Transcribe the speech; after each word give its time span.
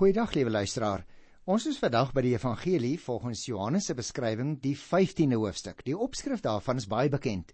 Goeiedag 0.00 0.32
liewe 0.32 0.48
luisteraar. 0.50 1.02
Ons 1.44 1.66
is 1.68 1.76
vandag 1.76 2.14
by 2.16 2.22
die 2.24 2.30
Evangelie 2.32 2.94
volgens 3.02 3.42
Johannes 3.44 3.90
se 3.90 3.92
beskrywing, 3.92 4.54
die 4.62 4.72
15de 4.72 5.36
hoofstuk. 5.36 5.82
Die 5.84 5.92
opskrif 5.92 6.40
daarvan 6.40 6.80
is 6.80 6.86
baie 6.88 7.10
bekend. 7.12 7.52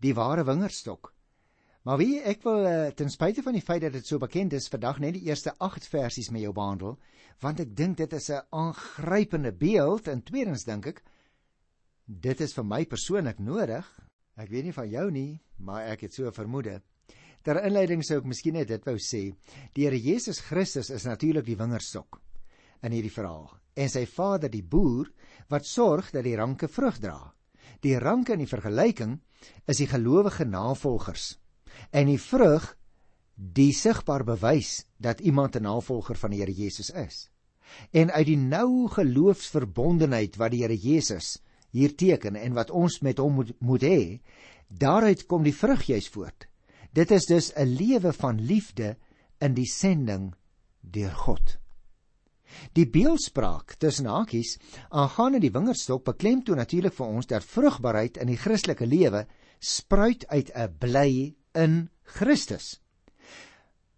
Die 0.00 0.14
ware 0.16 0.46
wingerdstok. 0.48 1.10
Maar 1.84 2.00
wie 2.00 2.22
ek 2.32 2.40
wil 2.48 2.64
uh, 2.64 2.78
ten 2.96 3.12
spyte 3.12 3.44
van 3.44 3.58
die 3.58 3.64
feit 3.66 3.84
dat 3.84 3.92
dit 3.92 4.08
so 4.08 4.16
bekend 4.16 4.56
is, 4.56 4.70
vandag 4.72 5.02
net 5.04 5.18
die 5.18 5.26
eerste 5.28 5.52
8 5.68 5.84
versies 5.92 6.32
met 6.32 6.46
jou 6.46 6.54
behandel, 6.56 6.96
want 7.44 7.60
ek 7.60 7.76
dink 7.76 8.00
dit 8.00 8.16
is 8.22 8.30
'n 8.32 8.40
aangrypende 8.56 9.52
beeld 9.52 10.08
en 10.08 10.24
tweedens 10.24 10.64
dink 10.64 10.88
ek 10.94 11.04
dit 12.08 12.40
is 12.40 12.56
vir 12.56 12.64
my 12.64 12.86
persoonlik 12.86 13.36
nodig. 13.38 13.84
Ek 14.40 14.48
weet 14.48 14.64
nie 14.64 14.78
van 14.80 14.88
jou 14.88 15.10
nie, 15.10 15.42
maar 15.58 15.92
ek 15.92 16.08
het 16.08 16.14
so 16.14 16.32
vermoed. 16.32 16.80
Ter 17.46 17.60
inleiding 17.62 18.00
sou 18.02 18.16
ek 18.18 18.24
miskien 18.26 18.56
net 18.58 18.72
dit 18.72 18.86
wou 18.88 18.96
sê. 18.98 19.28
Die 19.76 19.84
Here 19.86 19.98
Jesus 20.02 20.40
Christus 20.42 20.90
is 20.90 21.04
natuurlik 21.06 21.46
die 21.46 21.58
wingerdstok 21.58 22.18
in 22.82 22.94
hierdie 22.96 23.12
verhaal 23.14 23.52
en 23.76 23.92
sy 23.92 24.02
Vader 24.08 24.50
die 24.50 24.64
boer 24.66 25.06
wat 25.52 25.68
sorg 25.68 26.08
dat 26.10 26.24
die 26.26 26.34
ranke 26.38 26.66
vrug 26.66 26.98
dra. 26.98 27.20
Die 27.84 27.94
ranke 28.02 28.34
in 28.34 28.42
die 28.42 28.50
vergelyking 28.50 29.20
is 29.70 29.78
die 29.78 29.86
gelowige 29.86 30.48
navolgers 30.48 31.36
en 31.94 32.10
die 32.10 32.18
vrug 32.18 32.66
die 33.36 33.70
sigbaar 33.76 34.24
bewys 34.26 34.82
dat 34.98 35.20
iemand 35.20 35.56
'n 35.56 35.68
navolger 35.68 36.16
van 36.16 36.30
die 36.30 36.40
Here 36.40 36.52
Jesus 36.52 36.90
is. 36.90 37.30
En 37.92 38.10
uit 38.10 38.26
die 38.26 38.36
nou 38.36 38.88
geloofsverbondenheid 38.88 40.36
wat 40.36 40.50
die 40.50 40.62
Here 40.64 40.76
Jesus 40.76 41.38
hier 41.70 41.94
teken 41.94 42.34
en 42.34 42.54
wat 42.54 42.70
ons 42.70 43.00
met 43.00 43.18
hom 43.18 43.34
moet 43.34 43.54
moet 43.60 43.82
hê, 43.82 44.20
daaruit 44.68 45.26
kom 45.26 45.42
die 45.42 45.54
vrug 45.54 45.82
juis 45.82 46.08
voort. 46.08 46.48
Dit 46.96 47.10
is 47.10 47.26
dus 47.26 47.52
'n 47.52 47.76
lewe 47.76 48.12
van 48.12 48.40
liefde 48.40 48.96
in 49.38 49.54
die 49.54 49.68
sending 49.68 50.34
deur 50.80 51.12
God. 51.12 51.58
Die 52.72 52.86
beeldspraak 52.88 53.74
tussen 53.74 54.06
hakies 54.06 54.56
aangaande 54.88 55.40
die 55.40 55.52
wingerdstok 55.52 56.04
beklemtoon 56.04 56.56
natuurlik 56.56 56.94
vir 56.94 57.06
ons 57.06 57.26
dat 57.26 57.44
vrugbaarheid 57.44 58.16
in 58.16 58.26
die 58.26 58.40
Christelike 58.40 58.86
lewe 58.86 59.26
spruit 59.58 60.26
uit 60.26 60.50
'n 60.54 60.76
bly 60.78 61.34
in 61.52 61.90
Christus. 62.02 62.80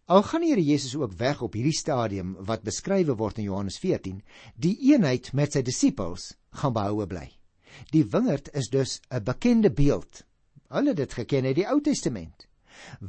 Al 0.07 0.23
gaan 0.23 0.43
Here 0.43 0.65
Jesus 0.65 0.97
ook 0.97 1.13
weg 1.13 1.43
op 1.43 1.53
hierdie 1.53 1.79
stadium 1.79 2.35
wat 2.41 2.63
beskrywe 2.63 3.15
word 3.17 3.39
in 3.39 3.45
Johannes 3.45 3.79
14, 3.79 4.23
die 4.57 4.77
eenheid 4.91 5.33
met 5.33 5.53
sy 5.53 5.63
disippels 5.63 6.35
gaan 6.51 6.73
behoue 6.73 7.07
bly. 7.07 7.29
Die 7.93 8.05
wingerd 8.05 8.49
is 8.55 8.69
dus 8.69 9.01
'n 9.11 9.23
bekende 9.23 9.71
beeld. 9.71 10.25
Hulle 10.69 10.89
het 10.89 10.97
dit 10.97 11.13
geken 11.13 11.45
uit 11.45 11.55
die 11.55 11.69
Ou 11.69 11.81
Testament. 11.81 12.49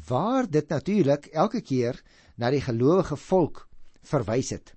Waar 0.09 0.49
dit 0.49 0.69
natuurlik 0.69 1.25
elke 1.33 1.61
keer 1.61 2.01
na 2.37 2.49
die 2.51 2.61
gelowige 2.61 3.17
volk 3.17 3.67
verwys 4.01 4.49
het. 4.55 4.73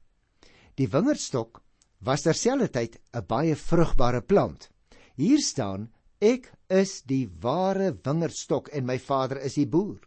Die 0.75 0.89
wingerdstok 0.89 1.63
was 2.03 2.23
terselfdertyd 2.23 2.99
'n 3.15 3.27
baie 3.27 3.57
vrugbare 3.57 4.23
plant. 4.23 4.71
Hier 5.17 5.41
staan: 5.41 5.91
Ek 6.21 6.53
is 6.69 7.03
die 7.03 7.29
ware 7.41 7.93
wingerdstok 8.05 8.69
en 8.69 8.87
my 8.87 8.99
Vader 8.99 9.41
is 9.43 9.55
die 9.55 9.67
boer. 9.67 10.01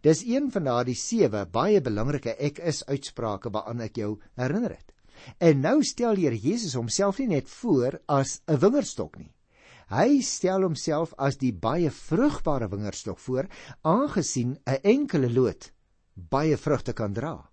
Dis 0.00 0.22
een 0.24 0.50
van 0.50 0.64
daardie 0.64 0.96
sewe 0.96 1.46
baie 1.46 1.80
belangrike 1.80 2.36
ek 2.38 2.58
is 2.58 2.84
uitsprake 2.86 3.50
waaraan 3.50 3.80
ek 3.80 3.96
jou 3.96 4.18
herinner 4.40 4.76
het. 4.76 4.92
En 5.38 5.60
nou 5.60 5.82
stel 5.84 6.16
Here 6.16 6.38
Jesus 6.38 6.74
homself 6.74 7.18
nie 7.18 7.28
net 7.28 7.48
voor 7.48 8.00
as 8.06 8.40
'n 8.48 8.58
wingerdstok 8.58 9.18
nie. 9.18 9.32
Hy 9.92 10.22
stel 10.24 10.64
homself 10.64 11.12
as 11.20 11.36
die 11.36 11.52
baie 11.52 11.90
vrugbare 11.92 12.70
wingerdstok 12.72 13.18
voor, 13.20 13.48
aangesien 13.84 14.56
'n 14.64 14.80
enkele 14.82 15.28
loot 15.28 15.72
baie 16.14 16.56
vrugte 16.56 16.92
kan 16.92 17.12
dra. 17.12 17.50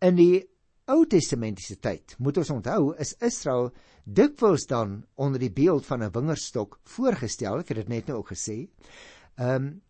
In 0.00 0.16
die 0.16 0.48
Ou 0.90 1.06
Testamentiese 1.06 1.78
tyd, 1.78 2.16
moet 2.18 2.36
ons 2.36 2.50
onthou, 2.50 2.94
is 2.98 3.14
Israel 3.22 3.70
dikwels 4.04 4.66
dan 4.66 5.04
onder 5.14 5.40
die 5.40 5.52
beeld 5.52 5.86
van 5.86 6.02
'n 6.02 6.10
wingerdstok 6.10 6.80
voorgestel, 6.84 7.60
ek 7.60 7.68
het 7.68 7.76
dit 7.76 7.88
net 7.88 8.06
nou 8.06 8.18
ook 8.18 8.32
gesê. 8.34 8.68
Ehm 9.38 9.54
um, 9.54 9.82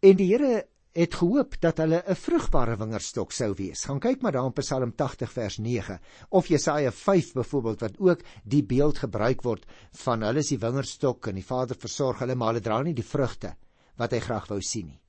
en 0.00 0.16
die 0.16 0.26
Here 0.32 0.66
het 0.98 1.14
gehoop 1.14 1.54
dat 1.62 1.78
hulle 1.78 2.02
'n 2.02 2.18
vrugbare 2.18 2.74
wingerdstok 2.76 3.32
sou 3.32 3.54
wees. 3.54 3.84
Gaan 3.84 4.00
kyk 4.00 4.22
maar 4.22 4.32
daar 4.32 4.46
in 4.46 4.52
Psalm 4.52 4.94
80 4.94 5.32
vers 5.32 5.58
9 5.58 6.00
of 6.28 6.46
Jesaja 6.46 6.92
5 6.92 7.32
byvoorbeeld 7.32 7.80
wat 7.80 7.98
ook 7.98 8.20
die 8.44 8.64
beeld 8.64 8.98
gebruik 8.98 9.42
word 9.42 9.66
van 9.92 10.22
hulle 10.22 10.38
is 10.38 10.48
die 10.48 10.58
wingerdstok 10.58 11.26
en 11.26 11.34
die 11.34 11.44
Vader 11.44 11.76
versorg 11.76 12.18
hulle 12.18 12.34
maar 12.34 12.48
hulle 12.48 12.60
dra 12.60 12.82
nie 12.82 12.94
die 12.94 13.04
vrugte 13.04 13.56
wat 13.96 14.12
hy 14.12 14.18
graag 14.18 14.48
wou 14.48 14.60
sien 14.60 14.86
nie. 14.86 15.00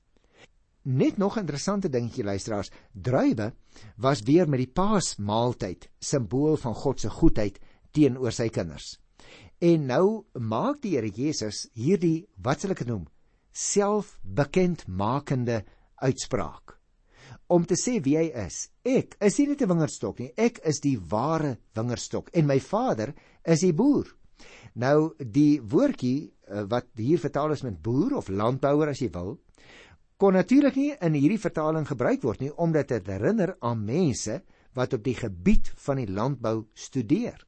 Net 0.84 1.18
nog 1.18 1.36
'n 1.36 1.40
interessante 1.40 1.90
dingetjie 1.90 2.24
luisteraars, 2.24 2.72
druiwe 2.94 3.54
was 3.98 4.22
weer 4.22 4.50
met 4.50 4.60
die 4.60 4.72
Paasmaaltyd 4.74 5.90
simbool 6.00 6.58
van 6.58 6.76
God 6.76 7.00
se 7.00 7.10
goedheid 7.10 7.60
teenoor 7.92 8.32
sy 8.32 8.50
kinders. 8.50 9.00
En 9.60 9.86
nou 9.86 10.26
maak 10.34 10.82
die 10.82 10.96
Here 10.96 11.10
Jesus 11.10 11.70
hierdie 11.74 12.28
wat 12.38 12.62
sal 12.62 12.72
ek 12.72 12.78
dit 12.78 12.88
noem 12.88 13.08
selfbekendmakende 13.52 15.64
uitspraak 16.02 16.80
om 17.50 17.66
te 17.66 17.76
sê 17.78 17.98
wie 18.06 18.16
hy 18.18 18.28
is. 18.46 18.68
Ek 18.86 19.16
is 19.26 19.40
nie 19.40 19.48
net 19.50 19.62
'n 19.62 19.72
wingerdstok 19.72 20.20
nie, 20.20 20.32
ek 20.38 20.60
is 20.70 20.80
die 20.80 20.98
ware 20.98 21.58
wingerdstok 21.74 22.30
en 22.34 22.46
my 22.46 22.60
Vader 22.60 23.14
is 23.44 23.62
die 23.62 23.74
boer. 23.74 24.06
Nou 24.76 25.16
die 25.18 25.60
woordjie 25.62 26.30
eh, 26.48 26.64
wat 26.70 26.88
hier 26.96 27.20
vertaal 27.20 27.52
is 27.52 27.64
met 27.64 27.82
boer 27.82 28.16
of 28.18 28.30
landbouer 28.30 28.90
as 28.90 29.02
jy 29.02 29.10
wil, 29.14 29.40
kon 30.18 30.34
natuurlik 30.34 30.76
nie 30.76 30.94
in 31.02 31.14
hierdie 31.14 31.42
vertaling 31.42 31.88
gebruik 31.88 32.24
word 32.24 32.42
nie 32.42 32.52
omdat 32.52 32.88
dit 32.88 33.08
herinner 33.08 33.56
aan 33.62 33.86
mense 33.86 34.42
wat 34.76 34.94
op 34.94 35.04
die 35.04 35.16
gebied 35.16 35.72
van 35.86 35.98
die 35.98 36.12
landbou 36.12 36.68
studeer. 36.74 37.40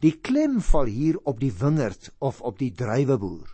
Die 0.00 0.20
klem 0.20 0.60
val 0.60 0.86
hier 0.86 1.18
op 1.24 1.40
die 1.40 1.52
wingerd 1.52 2.12
of 2.18 2.40
op 2.42 2.58
die 2.58 2.70
druiweboer. 2.72 3.48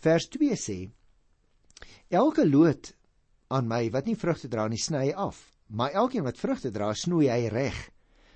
Vers 0.00 0.28
2 0.28 0.56
sê: 0.58 0.78
Elke 2.10 2.44
loot 2.48 2.92
aan 3.54 3.68
my 3.70 3.82
wat 3.94 4.06
nie 4.10 4.18
vrugte 4.18 4.50
dra 4.50 4.66
nie, 4.68 4.80
sny 4.80 5.06
hy 5.06 5.12
af, 5.28 5.38
maar 5.68 5.94
elkeen 5.94 6.26
wat 6.26 6.40
vrugte 6.40 6.72
dra, 6.74 6.92
snoei 6.94 7.28
hy 7.30 7.48
reg 7.52 7.90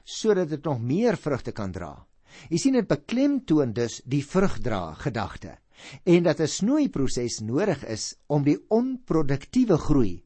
sodat 0.09 0.49
dit 0.49 0.65
nog 0.65 0.81
meer 0.81 1.19
vrugte 1.21 1.53
kan 1.53 1.73
dra. 1.73 1.93
Jy 2.49 2.59
sien 2.62 2.77
dit 2.79 2.89
beklemtoon 2.89 3.75
dus 3.77 4.01
die 4.09 4.23
vrugdra 4.25 4.95
gedagte 5.03 5.59
en 6.05 6.23
dat 6.25 6.41
'n 6.41 6.49
snoeiproses 6.49 7.41
nodig 7.41 7.84
is 7.84 8.15
om 8.27 8.43
die 8.43 8.59
onproduktiewe 8.69 9.77
groei 9.79 10.23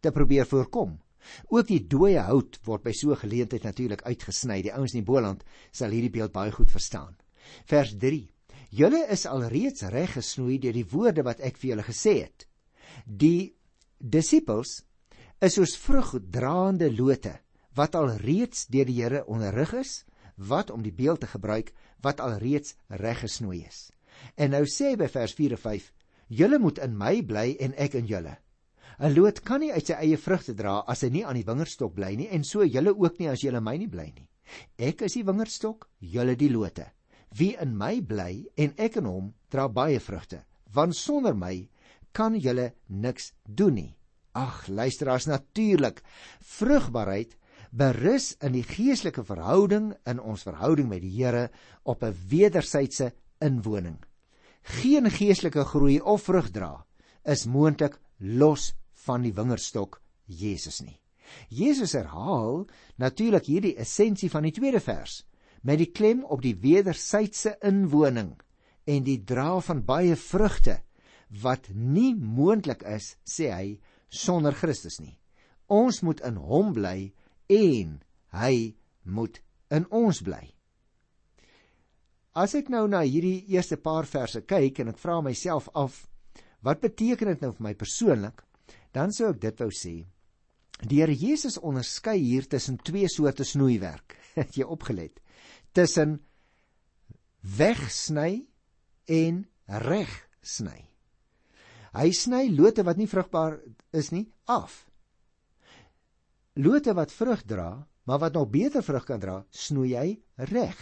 te 0.00 0.10
probeer 0.10 0.46
voorkom. 0.46 0.98
Ook 1.48 1.66
die 1.66 1.86
dooie 1.86 2.20
hout 2.20 2.58
word 2.64 2.82
by 2.82 2.92
so 2.92 3.10
'n 3.10 3.16
geleentheid 3.16 3.62
natuurlik 3.62 4.02
uitgesny. 4.02 4.62
Die 4.62 4.72
ouens 4.72 4.94
in 4.94 5.00
die 5.04 5.12
Boland 5.12 5.44
sal 5.72 5.90
hierdie 5.90 6.10
beeld 6.10 6.32
baie 6.32 6.52
goed 6.52 6.70
verstaan. 6.70 7.16
Vers 7.64 7.96
3. 7.98 8.30
Julle 8.70 9.06
is 9.08 9.26
alreeds 9.26 9.82
reg 9.82 10.12
gesnoei 10.12 10.58
deur 10.58 10.72
die 10.72 10.88
woorde 10.90 11.22
wat 11.22 11.40
ek 11.40 11.56
vir 11.56 11.70
julle 11.70 11.82
gesê 11.82 12.22
het. 12.22 12.46
Die 13.06 13.57
disippels 13.98 14.82
is 15.42 15.54
soos 15.58 15.76
vrugdraande 15.78 16.90
lote 16.94 17.34
wat 17.78 17.94
al 17.94 18.16
reeds 18.18 18.66
deur 18.66 18.88
die 18.88 18.96
Here 18.98 19.22
onderrig 19.30 19.72
is, 19.78 19.92
wat 20.34 20.70
om 20.70 20.82
die 20.82 20.94
beeld 20.94 21.20
te 21.20 21.28
gebruik, 21.30 21.70
wat 22.02 22.20
al 22.20 22.38
reeds 22.42 22.74
reg 22.88 23.22
gesnoei 23.22 23.62
is. 23.66 23.90
En 24.34 24.50
nou 24.50 24.64
sê 24.66 24.96
by 24.98 25.06
vers 25.10 25.34
4 25.34 25.54
en 25.54 25.62
5: 25.62 25.92
Julle 26.28 26.58
moet 26.58 26.78
in 26.82 26.96
my 26.98 27.20
bly 27.22 27.56
en 27.60 27.74
ek 27.78 27.94
in 27.94 28.06
julle. 28.06 28.34
'n 28.98 29.14
Loot 29.14 29.44
kan 29.46 29.60
nie 29.62 29.70
uit 29.70 29.86
sy 29.86 29.94
eie 29.94 30.18
vrugte 30.18 30.54
dra 30.58 30.80
as 30.90 31.04
hy 31.06 31.10
nie 31.14 31.24
aan 31.24 31.38
die 31.38 31.46
wingerdstok 31.46 31.94
bly 31.94 32.16
nie 32.18 32.26
en 32.34 32.42
so 32.44 32.66
julle 32.66 32.90
ook 32.90 33.20
nie 33.20 33.28
as 33.30 33.44
julle 33.46 33.60
my 33.62 33.76
nie 33.78 33.86
bly 33.86 34.08
nie. 34.10 34.26
Ek 34.76 35.04
is 35.06 35.14
die 35.14 35.22
wingerdstok, 35.22 35.86
julle 36.00 36.34
die 36.34 36.50
lote. 36.50 36.88
Wie 37.38 37.54
in 37.62 37.76
my 37.78 38.00
bly 38.00 38.48
en 38.56 38.74
ek 38.76 38.96
in 38.98 39.06
hom, 39.06 39.34
dra 39.50 39.68
baie 39.68 40.00
vrugte, 40.00 40.42
want 40.74 40.96
sonder 40.96 41.34
my 41.34 41.68
kan 42.12 42.36
julle 42.38 42.72
niks 42.86 43.32
doen 43.44 43.74
nie. 43.74 43.96
Ag, 44.32 44.66
luisteraars, 44.68 45.26
natuurlik. 45.26 46.02
Vrugbaarheid 46.40 47.36
berus 47.70 48.32
in 48.44 48.54
die 48.56 48.64
geestelike 48.64 49.24
verhouding 49.24 49.92
in 50.08 50.20
ons 50.20 50.44
verhouding 50.46 50.88
met 50.88 51.02
die 51.02 51.12
Here 51.16 51.50
op 51.84 52.02
'n 52.02 52.14
wederwysige 52.28 53.12
inwoning. 53.40 53.98
Geen 54.62 55.10
geestelike 55.10 55.64
groei 55.64 56.00
of 56.00 56.22
vrug 56.22 56.50
dra 56.50 56.86
is 57.24 57.46
moontlik 57.46 57.98
los 58.18 58.74
van 58.92 59.22
die 59.22 59.32
wingerdstok 59.32 60.00
Jesus 60.26 60.80
nie. 60.80 61.00
Jesus 61.48 61.92
herhaal 61.92 62.66
natuurlik 62.96 63.46
hierdie 63.46 63.76
essensie 63.76 64.30
van 64.30 64.42
die 64.42 64.52
tweede 64.52 64.80
vers 64.80 65.24
met 65.62 65.78
die 65.78 65.90
klem 65.92 66.24
op 66.24 66.42
die 66.42 66.56
wederwysige 66.56 67.56
inwoning 67.60 68.36
en 68.84 69.04
die 69.04 69.24
dra 69.24 69.60
van 69.60 69.84
baie 69.84 70.16
vrugte 70.16 70.80
wat 71.28 71.68
nie 71.74 72.14
moontlik 72.14 72.82
is, 72.88 73.16
sê 73.24 73.50
hy, 73.52 73.78
sonder 74.08 74.56
Christus 74.56 74.98
nie. 75.00 75.18
Ons 75.68 76.00
moet 76.02 76.20
in 76.24 76.38
hom 76.40 76.72
bly 76.76 77.12
en 77.52 77.98
hy 78.32 78.54
moet 79.04 79.40
in 79.72 79.84
ons 79.92 80.20
bly. 80.24 80.44
As 82.38 82.54
ek 82.54 82.70
nou 82.72 82.86
na 82.88 83.02
hierdie 83.02 83.44
eerste 83.52 83.76
paar 83.80 84.06
verse 84.06 84.40
kyk 84.46 84.80
en 84.80 84.92
ek 84.92 85.00
vra 85.02 85.18
myself 85.24 85.68
af, 85.76 86.04
wat 86.64 86.80
beteken 86.84 87.32
dit 87.32 87.42
nou 87.44 87.52
vir 87.56 87.66
my 87.68 87.74
persoonlik? 87.78 88.44
Dan 88.94 89.12
sou 89.12 89.32
ek 89.32 89.42
dit 89.42 89.60
wou 89.60 89.70
sê. 89.74 89.96
Die 90.86 91.00
Here 91.02 91.14
Jesus 91.14 91.58
onderskei 91.58 92.16
hier 92.20 92.46
tussen 92.46 92.78
twee 92.78 93.08
soorte 93.10 93.44
snoeiwerk. 93.44 94.14
Het 94.38 94.60
jy 94.60 94.68
opgelet? 94.70 95.18
Tussen 95.74 96.20
wegsny 97.42 98.46
en 99.10 99.42
regsny. 99.66 100.78
Hy 101.96 102.10
sny 102.12 102.48
lote 102.52 102.84
wat 102.84 102.98
nie 103.00 103.08
vrugbaar 103.08 103.58
is 103.96 104.10
nie 104.12 104.26
af. 104.46 104.84
Lote 106.58 106.94
wat 106.94 107.14
vrug 107.14 107.44
dra, 107.46 107.86
maar 108.04 108.18
wat 108.18 108.34
nog 108.34 108.50
beter 108.50 108.82
vrug 108.82 109.04
kan 109.06 109.20
dra, 109.20 109.44
snoei 109.50 109.94
hy 109.94 110.08
reg. 110.50 110.78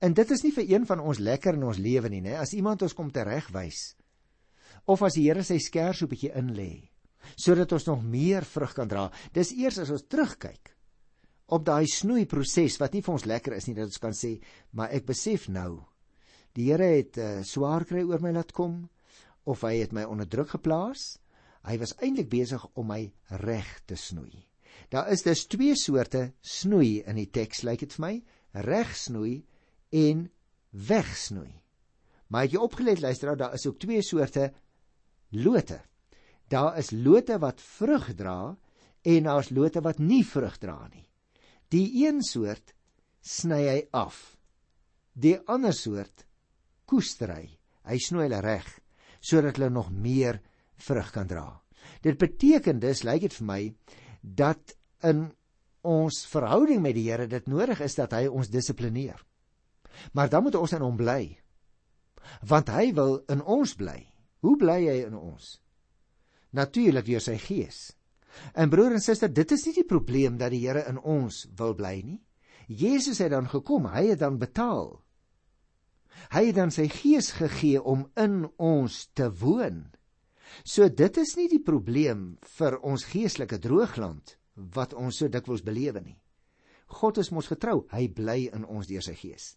En 0.00 0.14
dit 0.16 0.30
is 0.30 0.42
nie 0.42 0.52
vir 0.56 0.68
een 0.70 0.86
van 0.88 1.00
ons 1.00 1.20
lekker 1.20 1.56
in 1.56 1.66
ons 1.68 1.80
lewe 1.80 2.10
nie, 2.12 2.22
né? 2.24 2.36
As 2.40 2.54
iemand 2.56 2.82
ons 2.82 2.96
kom 2.96 3.12
teregwys 3.12 3.94
of 4.86 5.02
as 5.02 5.16
die 5.18 5.26
Here 5.26 5.42
sy 5.42 5.58
skers 5.58 5.98
so 5.98 6.06
'n 6.06 6.12
bietjie 6.12 6.32
inlê 6.38 6.90
sodat 7.34 7.72
ons 7.72 7.86
nog 7.86 8.04
meer 8.04 8.44
vrug 8.44 8.72
kan 8.74 8.88
dra. 8.88 9.10
Dis 9.32 9.50
eers 9.50 9.78
as 9.78 9.90
ons 9.90 10.06
terugkyk 10.06 10.76
op 11.48 11.64
daai 11.64 11.86
snoeiproses 11.86 12.78
wat 12.78 12.92
nie 12.94 13.02
vir 13.02 13.12
ons 13.12 13.26
lekker 13.26 13.56
is 13.56 13.66
nie 13.66 13.74
dat 13.74 13.90
ons 13.90 13.98
kan 13.98 14.14
sê, 14.14 14.38
maar 14.72 14.90
ek 14.90 15.06
besef 15.06 15.48
nou 15.48 15.84
die 16.54 16.70
Here 16.70 16.86
het 16.96 17.18
uh, 17.18 17.42
swaar 17.42 17.84
kry 17.84 18.02
oor 18.02 18.20
my 18.20 18.32
laat 18.32 18.52
kom 18.52 18.88
of 19.46 19.62
hy 19.62 19.78
het 19.80 19.94
my 19.94 20.04
onder 20.08 20.28
druk 20.28 20.50
geplaas. 20.56 21.16
Hy 21.66 21.78
was 21.82 21.94
eintlik 22.02 22.28
besig 22.30 22.62
om 22.74 22.90
my 22.90 23.02
reg 23.42 23.70
te 23.86 23.98
snoei. 23.98 24.44
Daar 24.92 25.08
is 25.10 25.24
dus 25.26 25.46
twee 25.50 25.74
soorte 25.78 26.32
snoei 26.42 27.02
in 27.06 27.18
die 27.18 27.30
teks, 27.32 27.62
lyk 27.66 27.82
dit 27.82 27.94
vir 27.96 28.04
my, 28.04 28.14
regsnoei 28.66 29.40
en 29.96 30.26
wegsnoei. 30.70 31.50
Maar 32.30 32.46
jy 32.50 32.60
opgelet 32.60 33.02
luister, 33.02 33.34
daar 33.38 33.54
is 33.54 33.66
ook 33.66 33.78
twee 33.82 34.02
soorte 34.02 34.50
lote. 35.30 35.80
Daar 36.50 36.78
is 36.78 36.92
lote 36.94 37.38
wat 37.42 37.62
vrug 37.62 38.12
dra 38.18 38.56
en 39.06 39.28
daar's 39.28 39.50
lote 39.50 39.82
wat 39.82 40.02
nie 40.02 40.22
vrug 40.26 40.58
dra 40.62 40.78
nie. 40.90 41.06
Die 41.70 42.06
een 42.06 42.22
soort 42.22 42.74
sny 43.22 43.62
hy 43.66 43.78
af. 43.94 44.36
Die 45.14 45.38
ander 45.50 45.74
soort 45.74 46.26
koester 46.86 47.32
hy. 47.34 47.46
Hy 47.86 47.98
snoei 48.02 48.26
hulle 48.26 48.42
reg 48.42 48.66
sodat 49.26 49.58
hulle 49.58 49.70
nog 49.74 49.90
meer 49.90 50.38
vrug 50.86 51.10
kan 51.14 51.26
dra. 51.26 51.48
Dit 52.02 52.18
beteken 52.20 52.78
dus, 52.82 53.02
lyk 53.06 53.26
dit 53.26 53.34
vir 53.40 53.46
my, 53.46 53.62
dat 54.22 54.76
in 55.06 55.26
ons 55.86 56.22
verhouding 56.30 56.82
met 56.82 56.96
die 56.96 57.06
Here 57.08 57.26
dit 57.30 57.46
nodig 57.50 57.80
is 57.84 57.94
dat 57.98 58.14
hy 58.16 58.26
ons 58.26 58.50
dissiplineer. 58.50 59.18
Maar 60.12 60.30
dan 60.30 60.46
moet 60.46 60.58
ons 60.58 60.74
in 60.76 60.84
hom 60.84 60.96
bly. 60.98 61.36
Want 62.46 62.72
hy 62.74 62.90
wil 62.94 63.20
in 63.32 63.42
ons 63.42 63.76
bly. 63.78 64.00
Hoe 64.42 64.56
bly 64.58 64.80
hy 64.84 64.98
in 65.06 65.14
ons? 65.18 65.56
Natuurlik 66.56 67.06
deur 67.06 67.22
sy 67.22 67.36
gees. 67.40 67.90
En 68.54 68.70
broer 68.70 68.96
en 68.96 69.02
suster, 69.02 69.30
dit 69.32 69.52
is 69.54 69.64
nie 69.68 69.74
die 69.78 69.88
probleem 69.88 70.36
dat 70.40 70.52
die 70.52 70.64
Here 70.66 70.84
in 70.90 70.98
ons 70.98 71.44
wil 71.56 71.74
bly 71.78 72.00
nie. 72.04 72.20
Jesus 72.66 73.20
het 73.22 73.30
dan 73.30 73.46
gekom, 73.48 73.86
hy 73.92 74.08
het 74.10 74.20
dan 74.20 74.40
betaal. 74.42 74.96
Hy 76.32 76.46
het 76.48 76.56
dan 76.56 76.72
sy 76.74 76.88
gees 76.90 77.32
gegee 77.36 77.82
om 77.82 78.06
in 78.16 78.44
ons 78.56 79.06
te 79.14 79.28
woon. 79.30 79.84
So 80.64 80.88
dit 80.88 81.18
is 81.20 81.34
nie 81.36 81.48
die 81.50 81.62
probleem 81.62 82.36
vir 82.58 82.78
ons 82.82 83.06
geestelike 83.10 83.58
droogland 83.62 84.36
wat 84.76 84.94
ons 84.96 85.20
so 85.20 85.28
dikwels 85.28 85.64
belewe 85.64 86.00
nie. 86.00 86.18
God 86.86 87.18
is 87.18 87.32
mos 87.34 87.50
getrou, 87.50 87.84
hy 87.90 88.06
bly 88.08 88.46
in 88.54 88.64
ons 88.64 88.86
deur 88.86 89.02
sy 89.02 89.16
gees. 89.18 89.56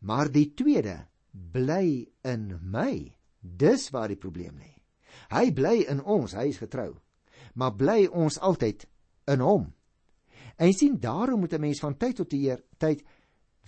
Maar 0.00 0.30
die 0.32 0.52
tweede, 0.56 0.96
bly 1.32 2.06
in 2.26 2.54
my. 2.62 3.10
Dis 3.40 3.88
waar 3.92 4.08
die 4.12 4.20
probleem 4.20 4.56
lê. 4.60 4.72
Hy 5.30 5.50
bly 5.54 5.80
in 5.90 6.00
ons, 6.00 6.34
hy 6.36 6.48
is 6.52 6.60
getrou. 6.60 6.94
Maar 7.58 7.74
bly 7.76 8.00
ons 8.06 8.38
altyd 8.38 8.86
in 9.30 9.42
hom? 9.44 9.68
En 10.60 10.72
sien 10.76 10.98
daarom 11.00 11.40
moet 11.40 11.54
'n 11.54 11.60
mens 11.60 11.80
van 11.80 11.96
tyd 11.96 12.16
tot 12.16 12.30
tyd 12.78 13.02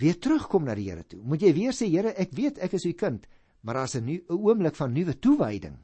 weer 0.00 0.18
terugkom 0.18 0.64
na 0.64 0.74
die 0.74 0.90
Here 0.90 1.04
toe. 1.04 1.20
Moet 1.22 1.42
jy 1.42 1.52
weer 1.54 1.72
sê 1.76 1.88
Here, 1.90 2.14
ek 2.16 2.32
weet 2.36 2.58
ek 2.58 2.72
is 2.78 2.86
u 2.88 2.92
kind, 2.92 3.26
maar 3.60 3.74
daar's 3.74 3.96
'n 3.96 4.04
nuwe 4.04 4.38
oomblik 4.38 4.76
van 4.76 4.92
nuwe 4.92 5.18
toewyding. 5.18 5.78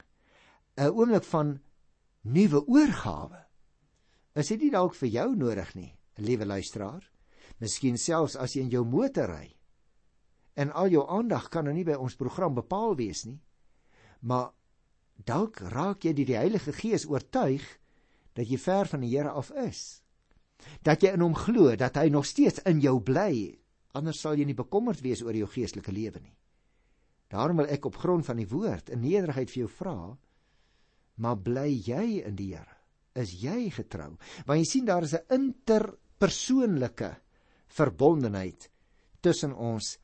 'n 0.76 0.90
Oomblik 0.90 1.24
van 1.24 1.60
nuwe 2.22 2.66
oorgawe. 2.66 3.44
Is 4.34 4.48
dit 4.48 4.60
nie 4.60 4.70
dalk 4.70 4.94
vir 4.94 5.08
jou 5.08 5.36
nodig 5.36 5.74
nie, 5.74 5.98
liewe 6.16 6.46
luisteraar? 6.46 7.10
Miskien 7.60 7.98
selfs 7.98 8.36
as 8.36 8.54
jy 8.54 8.60
in 8.60 8.70
jou 8.70 8.84
motor 8.84 9.26
ry. 9.26 9.56
En 10.54 10.72
al 10.72 10.88
jou 10.88 11.08
aandag 11.08 11.48
kan 11.48 11.64
nou 11.64 11.74
nie 11.74 11.84
by 11.84 11.94
ons 11.94 12.16
program 12.16 12.54
bepaal 12.54 12.96
wees 12.96 13.24
nie 13.24 13.40
maar 14.20 14.52
dalk 15.14 15.60
raak 15.72 16.04
jy 16.04 16.14
deur 16.14 16.30
die 16.30 16.38
Heilige 16.38 16.74
Gees 16.74 17.06
oortuig 17.08 17.64
dat 18.38 18.46
jy 18.46 18.58
ver 18.58 18.90
van 18.90 19.02
die 19.02 19.12
Here 19.14 19.30
af 19.30 19.50
is. 19.50 20.02
Dat 20.82 21.02
jy 21.02 21.14
in 21.14 21.22
hom 21.22 21.36
glo 21.38 21.74
dat 21.78 21.98
hy 21.98 22.08
nog 22.10 22.26
steeds 22.26 22.62
in 22.66 22.82
jou 22.82 22.98
bly, 23.02 23.58
anders 23.96 24.20
sal 24.20 24.36
jy 24.38 24.44
nie 24.44 24.58
bekommerd 24.58 25.00
wees 25.04 25.22
oor 25.22 25.36
jou 25.36 25.48
geestelike 25.48 25.92
lewe 25.92 26.20
nie. 26.20 26.34
Daarom 27.28 27.60
wil 27.60 27.68
ek 27.68 27.86
op 27.88 27.96
grond 28.00 28.26
van 28.26 28.40
die 28.40 28.48
woord 28.48 28.90
in 28.92 29.04
nederigheid 29.04 29.50
vir 29.52 29.62
jou 29.64 29.70
vra, 29.70 29.96
maar 31.18 31.40
bly 31.44 31.68
jy 31.68 32.20
in 32.24 32.36
die 32.38 32.52
Here? 32.54 32.76
Is 33.18 33.34
jy 33.42 33.70
getrou? 33.74 34.14
Want 34.46 34.60
jy 34.60 34.66
sien 34.68 34.86
daar 34.86 35.02
is 35.02 35.14
'n 35.14 35.26
interpersoonlike 35.34 37.16
verbondenheid 37.66 38.70
tussen 39.20 39.54
ons 39.54 39.98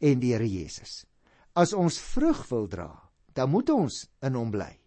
en 0.00 0.20
die 0.20 0.32
Here 0.32 0.48
Jesus. 0.48 1.06
As 1.54 1.72
ons 1.72 1.98
vrug 1.98 2.48
wil 2.50 2.66
dra, 2.68 3.10
dan 3.32 3.50
moet 3.50 3.70
ons 3.70 4.08
in 4.22 4.34
hom 4.34 4.50
bly. 4.50 4.78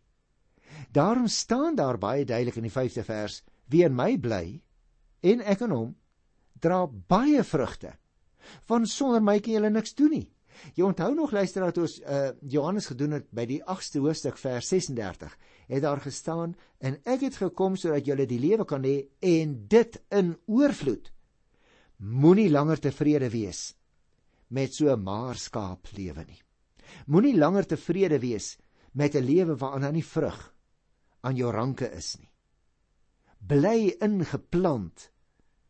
Daarom 0.91 1.27
staan 1.27 1.75
daar 1.75 1.97
baie 1.97 2.25
duidelik 2.25 2.55
in 2.55 2.63
die 2.63 2.73
5de 2.73 3.03
vers: 3.03 3.43
Wie 3.67 3.83
in 3.83 3.95
my 3.95 4.17
bly 4.17 4.61
en 5.21 5.41
ek 5.41 5.61
in 5.61 5.71
hom, 5.71 5.95
dra 6.59 6.85
baie 6.87 7.43
vrugte. 7.43 7.93
Want 8.67 8.89
sonder 8.89 9.23
my 9.23 9.39
kan 9.39 9.53
julle 9.53 9.69
niks 9.69 9.95
doen 9.95 10.09
nie. 10.09 10.27
Jy 10.75 10.83
onthou 10.83 11.13
nog 11.15 11.31
luister 11.31 11.63
dat 11.63 11.77
ons 11.77 11.99
uh, 12.01 12.31
Johannes 12.41 12.89
gedoen 12.91 13.15
het 13.19 13.29
by 13.35 13.45
die 13.47 13.61
8ste 13.63 14.01
hoofstuk 14.03 14.37
vers 14.37 14.67
36. 14.67 15.35
Het 15.69 15.83
daar 15.85 16.01
gestaan 16.03 16.55
en 16.79 16.97
ek 17.05 17.27
het 17.27 17.39
gekom 17.39 17.77
sodat 17.79 18.07
julle 18.09 18.27
die 18.27 18.41
lewe 18.41 18.65
kan 18.67 18.83
hê 18.83 18.97
en 19.23 19.55
dit 19.71 19.99
in 20.15 20.35
oorvloed. 20.47 21.11
Moenie 21.99 22.49
langer 22.51 22.79
tevrede 22.79 23.29
wees 23.29 23.73
met 24.49 24.73
so 24.73 24.89
'n 24.89 25.03
maar 25.03 25.35
skaap 25.35 25.87
lewe 25.95 26.25
nie. 26.25 26.41
Moenie 27.05 27.37
langer 27.37 27.65
tevrede 27.65 28.19
wees 28.19 28.57
met 28.93 29.15
'n 29.15 29.23
lewe 29.23 29.55
waarin 29.55 29.81
daar 29.81 29.93
nie 29.93 30.05
vrug 30.05 30.53
aan 31.21 31.35
jou 31.35 31.51
ranke 31.51 31.91
is 31.91 32.17
nie. 32.19 32.31
Bly 33.47 33.95
ingeplant 33.99 35.11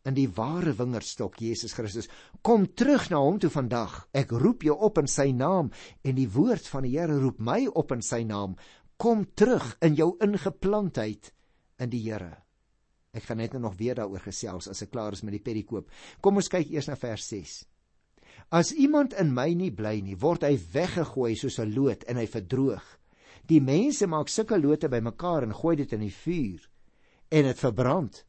in 0.08 0.16
die 0.16 0.30
ware 0.36 0.74
wingerdstok 0.78 1.40
Jesus 1.44 1.74
Christus. 1.76 2.10
Kom 2.42 2.68
terug 2.74 3.10
na 3.12 3.20
hom 3.24 3.40
toe 3.40 3.52
vandag. 3.52 4.06
Ek 4.16 4.32
roep 4.32 4.64
jou 4.64 4.76
op 4.76 5.00
in 5.02 5.10
sy 5.12 5.32
naam 5.36 5.72
en 6.04 6.16
die 6.16 6.30
woord 6.32 6.68
van 6.72 6.88
die 6.88 6.96
Here 6.96 7.20
roep 7.20 7.40
my 7.40 7.66
op 7.68 7.92
in 7.96 8.04
sy 8.06 8.24
naam. 8.24 8.56
Kom 8.98 9.26
terug 9.36 9.76
in 9.86 9.96
jou 10.00 10.14
ingeplantheid 10.24 11.34
in 11.80 11.92
die 11.92 12.04
Here. 12.08 12.38
Ek 13.16 13.26
gaan 13.26 13.42
net 13.42 13.56
nou 13.56 13.64
nog 13.64 13.78
weer 13.80 13.98
daaroor 13.98 14.22
gesels 14.22 14.70
as 14.70 14.84
ek 14.86 14.92
klaar 14.94 15.16
is 15.18 15.24
met 15.26 15.34
die 15.36 15.44
perikoop. 15.44 15.90
Kom 16.22 16.38
ons 16.38 16.52
kyk 16.52 16.70
eers 16.72 16.90
na 16.92 16.98
vers 17.00 17.26
6. 17.32 17.58
As 18.54 18.72
iemand 18.74 19.14
in 19.18 19.34
my 19.34 19.52
nie 19.54 19.72
bly 19.74 20.00
nie, 20.02 20.18
word 20.18 20.46
hy 20.46 20.56
weggegooi 20.74 21.36
soos 21.36 21.60
'n 21.60 21.74
loot 21.74 22.04
en 22.08 22.18
hy 22.18 22.26
verdroog. 22.26 22.86
Die 23.50 23.62
mense 23.62 24.08
maak 24.08 24.30
sulke 24.30 24.58
lote 24.58 24.90
bymekaar 24.90 25.44
en 25.44 25.54
gooi 25.54 25.76
dit 25.76 25.94
in 25.94 26.02
die 26.02 26.14
vuur 26.14 26.70
en 27.32 27.44
dit 27.44 27.60
verbrand. 27.60 28.26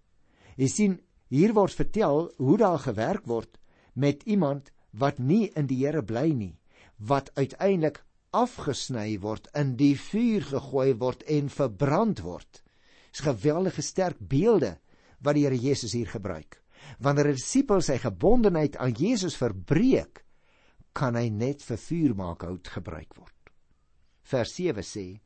Jy 0.56 0.68
sien, 0.68 1.00
hier 1.30 1.54
word 1.54 1.74
vertel 1.78 2.28
hoe 2.38 2.56
daar 2.58 2.80
gewerk 2.82 3.26
word 3.30 3.58
met 3.94 4.22
iemand 4.26 4.70
wat 4.90 5.18
nie 5.18 5.48
in 5.54 5.68
die 5.70 5.78
Here 5.84 6.02
bly 6.02 6.30
nie, 6.34 6.56
wat 6.98 7.30
uiteindelik 7.38 8.02
afgesny 8.34 9.18
word, 9.22 9.46
in 9.54 9.76
die 9.78 9.94
vuur 9.98 10.42
gegooi 10.50 10.94
word 10.98 11.22
en 11.30 11.50
verbrand 11.50 12.22
word. 12.26 12.62
Dis 13.10 13.22
geweldige 13.26 13.82
sterk 13.82 14.18
beelde 14.18 14.76
wat 15.22 15.38
die 15.38 15.46
Here 15.46 15.58
Jesus 15.58 15.94
hier 15.94 16.10
gebruik 16.10 16.60
wanneer 16.98 17.28
'n 17.28 17.36
disipel 17.36 17.82
sy 17.82 17.98
gebondenheid 17.98 18.76
aan 18.76 18.94
Jesus 18.96 19.36
verbreek, 19.36 20.24
kan 20.92 21.14
hy 21.14 21.28
net 21.28 21.62
vir 21.62 21.76
vuurmaakhout 21.76 22.68
gebruik 22.68 23.14
word. 23.14 23.52
Vers 24.22 24.54
7 24.54 24.82
sê: 24.82 25.20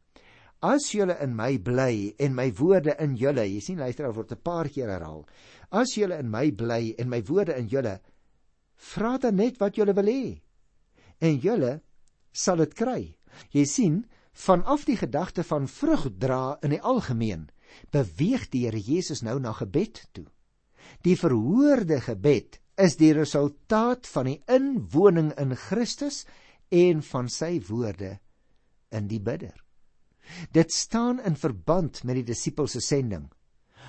As 0.65 0.87
julle 0.95 1.19
in 1.21 1.35
my 1.37 1.59
bly 1.61 2.15
en 2.25 2.33
my 2.33 2.47
woorde 2.57 2.95
in 3.03 3.19
julle, 3.21 3.43
jy 3.45 3.61
sien 3.61 3.81
luister 3.83 4.09
word 4.17 4.33
'n 4.33 4.41
paar 4.41 4.69
keer 4.73 4.89
herhaal. 4.89 5.27
As 5.71 5.93
julle 5.99 6.17
in 6.19 6.31
my 6.31 6.51
bly 6.51 6.95
en 6.99 7.11
my 7.11 7.21
woorde 7.21 7.53
in 7.59 7.69
julle, 7.69 7.99
vra 8.75 9.19
dan 9.19 9.37
net 9.37 9.61
wat 9.61 9.77
julle 9.77 9.93
wil 9.93 10.09
hê 10.09 10.41
en 11.21 11.37
julle 11.41 11.81
sal 12.33 12.57
dit 12.65 12.75
kry. 12.75 13.17
Jy 13.53 13.65
sien, 13.67 13.97
vanaf 14.33 14.87
die 14.89 14.97
gedagte 14.97 15.45
van 15.45 15.69
vrug 15.69 16.09
dra 16.19 16.57
in 16.63 16.71
die 16.71 16.81
algemeen, 16.81 17.51
beweeg 17.93 18.49
die 18.51 18.65
Here 18.65 18.81
Jesus 18.81 19.23
nou 19.23 19.39
na 19.39 19.53
gebed 19.53 20.01
toe. 20.13 20.27
Die 21.05 21.17
verhoorde 21.17 22.01
gebed 22.01 22.59
is 22.79 22.97
die 22.97 23.13
resultaat 23.13 24.07
van 24.07 24.33
die 24.33 24.41
inwoning 24.49 25.33
in 25.39 25.55
Christus 25.57 26.25
en 26.71 27.03
van 27.03 27.29
sy 27.29 27.61
woorde 27.69 28.19
in 28.91 29.09
die 29.09 29.21
bidder. 29.21 29.64
Dit 30.53 30.73
staan 30.73 31.21
in 31.21 31.37
verband 31.37 32.03
met 32.05 32.21
die 32.21 32.29
disipels 32.33 32.77
se 32.77 32.83
sending. 32.85 33.29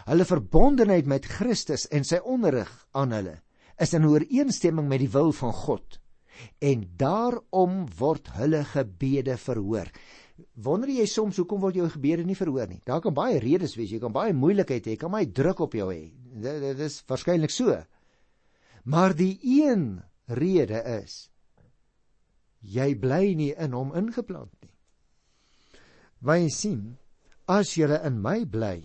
Hulle 0.05 0.25
verbondenheid 0.27 1.07
met 1.09 1.25
Christus 1.25 1.87
en 1.93 2.05
sy 2.05 2.19
onderrig 2.21 2.71
aan 2.93 3.15
hulle 3.15 3.39
is 3.81 3.93
in 3.97 4.05
ooreenstemming 4.07 4.87
met 4.87 5.01
die 5.03 5.11
wil 5.11 5.33
van 5.35 5.53
God. 5.53 5.99
En 6.63 6.83
daarom 6.99 7.85
word 7.97 8.29
hulle 8.37 8.61
gebede 8.69 9.37
verhoor. 9.39 9.89
Wonder 10.59 10.91
jy 10.91 11.05
soms 11.07 11.39
hoekom 11.39 11.61
word 11.63 11.79
jou 11.79 11.87
gebede 11.91 12.25
nie 12.27 12.37
verhoor 12.37 12.67
nie? 12.67 12.81
Daar 12.87 13.01
kan 13.03 13.15
baie 13.15 13.39
redes 13.39 13.75
wees. 13.79 13.93
Jy 13.95 14.01
kan 14.03 14.13
baie 14.15 14.35
moeilikheid 14.35 14.87
hê, 14.91 14.97
kan 14.99 15.13
baie 15.13 15.27
druk 15.31 15.63
op 15.63 15.75
jou 15.75 15.87
hê. 15.91 16.09
Dit, 16.35 16.59
dit 16.63 16.83
is 16.87 16.99
waarskynlik 17.07 17.53
so. 17.53 17.77
Maar 18.83 19.15
die 19.17 19.37
een 19.41 20.03
rede 20.27 20.81
is 20.99 21.25
jy 22.65 22.95
bly 22.97 23.35
nie 23.37 23.53
in 23.61 23.75
hom 23.77 23.93
ingeplant 23.95 24.51
nie. 24.61 24.74
Want 26.19 26.41
jy 26.41 26.49
sien, 26.49 26.97
as 27.47 27.75
jy 27.77 27.89
in 28.07 28.21
my 28.21 28.45
bly, 28.45 28.79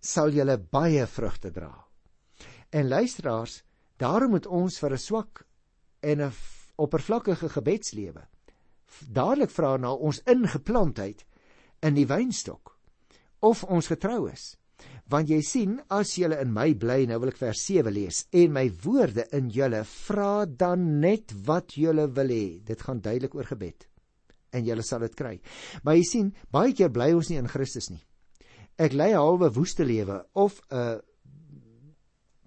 sal 0.00 0.32
jy 0.32 0.44
baie 0.70 1.06
vrugte 1.06 1.50
dra. 1.50 1.72
En 2.72 2.88
luisteraars, 2.88 3.62
daarom 3.98 4.30
moet 4.30 4.46
ons 4.46 4.78
vir 4.78 4.92
'n 4.92 4.98
swak 4.98 5.46
en 6.02 6.20
'n 6.20 6.32
oppervlakkige 6.76 7.48
gebedslewe 7.48 8.26
dadelik 9.10 9.50
vra 9.50 9.76
na 9.76 9.92
ons 9.94 10.20
ingeplantheid 10.30 11.24
in 11.82 11.94
die 11.94 12.06
wynstok 12.06 12.74
of 13.44 13.64
ons 13.64 13.90
getrou 13.92 14.28
is. 14.30 14.56
Want 15.10 15.28
jy 15.28 15.40
sien 15.44 15.80
as 15.92 16.14
julle 16.16 16.38
in 16.40 16.52
my 16.52 16.72
bly 16.74 17.04
nou 17.08 17.18
wil 17.20 17.32
ek 17.32 17.40
vers 17.40 17.64
7 17.66 17.92
lees 17.92 18.24
en 18.32 18.54
my 18.56 18.68
woorde 18.84 19.26
in 19.36 19.50
julle 19.52 19.82
vra 19.84 20.44
dan 20.46 21.00
net 21.00 21.34
wat 21.46 21.76
julle 21.76 22.08
wil 22.16 22.32
hê. 22.32 22.60
Dit 22.64 22.82
gaan 22.82 23.02
duidelik 23.04 23.34
oor 23.34 23.50
gebed 23.52 23.88
en 24.54 24.66
julle 24.66 24.84
sal 24.86 25.04
dit 25.04 25.16
kry. 25.18 25.34
Maar 25.82 25.98
jy 25.98 26.04
sien 26.08 26.30
baie 26.54 26.74
keer 26.76 26.92
bly 26.94 27.12
ons 27.16 27.30
nie 27.30 27.40
in 27.40 27.50
Christus 27.50 27.90
nie. 27.90 28.02
Ek 28.78 28.94
lei 28.94 29.12
'n 29.12 29.20
halwe 29.20 29.50
woeste 29.54 29.84
lewe 29.84 30.24
of 30.34 30.60
'n 30.70 31.00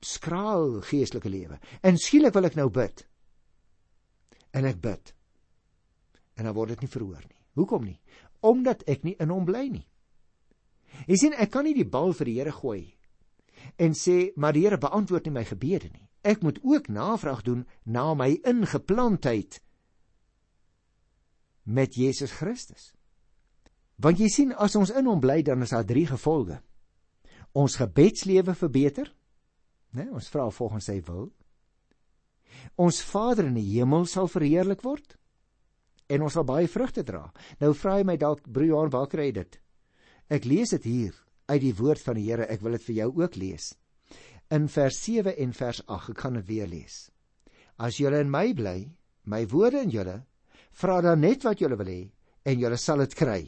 skraal 0.02 0.82
geestelike 0.82 1.30
lewe. 1.30 1.60
En 1.84 1.98
skielik 1.98 2.34
wil 2.34 2.46
ek 2.46 2.56
nou 2.56 2.70
bid. 2.70 3.08
En 4.54 4.66
ek 4.66 4.82
bid. 4.82 5.14
En 6.36 6.46
dan 6.46 6.54
word 6.54 6.70
dit 6.70 6.82
nie 6.82 6.92
verhoor 6.92 7.24
nie. 7.28 7.42
Hoekom 7.54 7.84
nie? 7.84 8.00
Omdat 8.42 8.84
ek 8.88 9.04
nie 9.04 9.16
in 9.20 9.30
hom 9.30 9.46
bly 9.46 9.68
nie. 9.70 9.88
Jy 11.08 11.16
sien, 11.16 11.34
ek 11.34 11.52
kan 11.52 11.66
nie 11.66 11.74
die 11.74 11.86
bal 11.86 12.14
vir 12.14 12.26
die 12.26 12.38
Here 12.40 12.52
gooi 12.52 12.98
en 13.76 13.94
sê, 13.98 14.32
maar 14.36 14.54
die 14.54 14.64
Here 14.66 14.78
beantwoord 14.78 15.26
nie 15.26 15.34
my 15.34 15.44
gebede 15.46 15.90
nie. 15.92 16.06
Ek 16.28 16.42
moet 16.46 16.60
ook 16.64 16.88
navraag 16.88 17.44
doen 17.46 17.66
na 17.86 18.14
my 18.14 18.30
ingeplantheid 18.46 19.60
met 21.68 21.96
Jesus 22.00 22.32
Christus. 22.32 22.94
Want 24.00 24.22
jy 24.22 24.30
sien, 24.32 24.54
as 24.54 24.78
ons 24.80 24.94
in 24.94 25.08
hom 25.10 25.20
bly, 25.20 25.42
dan 25.44 25.66
is 25.66 25.74
daar 25.74 25.86
drie 25.88 26.06
gevolge. 26.08 26.62
Ons 27.58 27.78
gebedslewe 27.82 28.54
verbeter, 28.56 29.10
né? 29.92 30.06
Nee, 30.06 30.14
ons 30.14 30.30
vra 30.30 30.46
volgens 30.54 30.88
sy 30.90 31.00
wil. 31.08 31.32
Ons 32.78 33.02
Vader 33.04 33.48
in 33.50 33.58
die 33.58 33.66
hemel 33.76 34.06
sal 34.06 34.30
verheerlik 34.30 34.84
word 34.86 35.16
en 36.08 36.24
ons 36.24 36.38
sal 36.38 36.46
baie 36.48 36.70
vrugte 36.72 37.04
dra. 37.04 37.26
Nou 37.60 37.74
vra 37.76 37.98
jy 38.00 38.06
my 38.08 38.16
dalk, 38.20 38.46
broer 38.48 38.70
Johan, 38.70 38.92
waar 38.94 39.10
kry 39.12 39.28
jy 39.28 39.34
dit? 39.42 39.58
Ek 40.32 40.48
lees 40.48 40.72
dit 40.76 40.88
hier 40.88 41.18
uit 41.52 41.62
die 41.64 41.74
woord 41.76 42.04
van 42.04 42.16
die 42.20 42.26
Here. 42.28 42.48
Ek 42.48 42.64
wil 42.64 42.78
dit 42.78 42.86
vir 42.88 42.98
jou 43.02 43.10
ook 43.24 43.36
lees. 43.40 43.74
In 44.54 44.70
vers 44.72 45.00
7 45.04 45.34
en 45.44 45.54
vers 45.56 45.82
8, 45.84 46.14
ek 46.14 46.24
gaan 46.24 46.40
dit 46.40 46.48
weer 46.48 46.70
lees. 46.72 46.98
As 47.76 48.00
julle 48.00 48.22
in 48.24 48.32
my 48.32 48.54
bly, 48.56 48.78
my 49.28 49.44
woorde 49.52 49.84
in 49.84 49.92
julle, 49.92 50.22
vra 50.78 51.02
dan 51.02 51.24
net 51.26 51.46
wat 51.48 51.62
julle 51.62 51.78
wil 51.80 51.90
hê 51.90 52.02
en 52.48 52.60
julle 52.62 52.78
sal 52.78 53.02
dit 53.04 53.16
kry. 53.18 53.42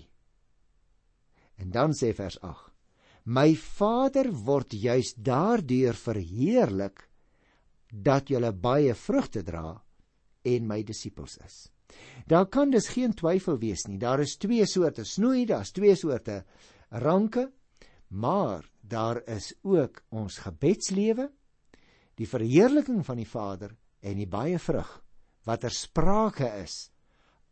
En 1.59 1.71
dan 1.71 1.93
sê 1.93 2.12
vers 2.15 2.39
8: 2.41 2.71
My 3.29 3.53
Vader 3.55 4.31
word 4.31 4.74
juis 4.74 5.13
daardeur 5.13 5.93
verheerlik 5.93 7.05
dat 7.89 8.29
julle 8.31 8.51
baie 8.53 8.95
vrugte 8.95 9.43
dra 9.43 9.75
en 10.45 10.67
my 10.67 10.81
disippels 10.83 11.38
is. 11.45 11.67
Daar 12.29 12.48
kan 12.48 12.71
dus 12.71 12.89
geen 12.93 13.13
twyfel 13.17 13.57
wees 13.59 13.86
nie. 13.88 13.98
Daar 13.98 14.21
is 14.21 14.38
twee 14.38 14.65
soorte 14.65 15.05
snoei, 15.05 15.45
daar's 15.45 15.74
twee 15.74 15.95
soorte 15.98 16.43
ranke, 16.89 17.50
maar 18.09 18.65
daar 18.81 19.21
is 19.27 19.53
ook 19.62 20.01
ons 20.09 20.38
gebedslewe, 20.38 21.29
die 22.15 22.27
verheerliking 22.29 23.03
van 23.05 23.17
die 23.21 23.27
Vader 23.29 23.75
en 24.01 24.17
die 24.17 24.29
baie 24.29 24.59
vrug 24.59 24.89
wat 25.45 25.62
ter 25.63 25.74
sprake 25.74 26.48
is 26.62 26.89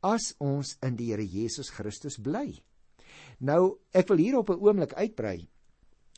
as 0.02 0.34
ons 0.40 0.76
in 0.86 0.96
die 0.96 1.12
Here 1.12 1.26
Jesus 1.26 1.70
Christus 1.74 2.18
bly. 2.18 2.52
Nou, 3.40 3.78
ek 3.94 4.10
wil 4.10 4.18
hier 4.18 4.38
op 4.38 4.50
'n 4.50 4.60
oomblik 4.60 4.94
uitbrei. 4.94 5.48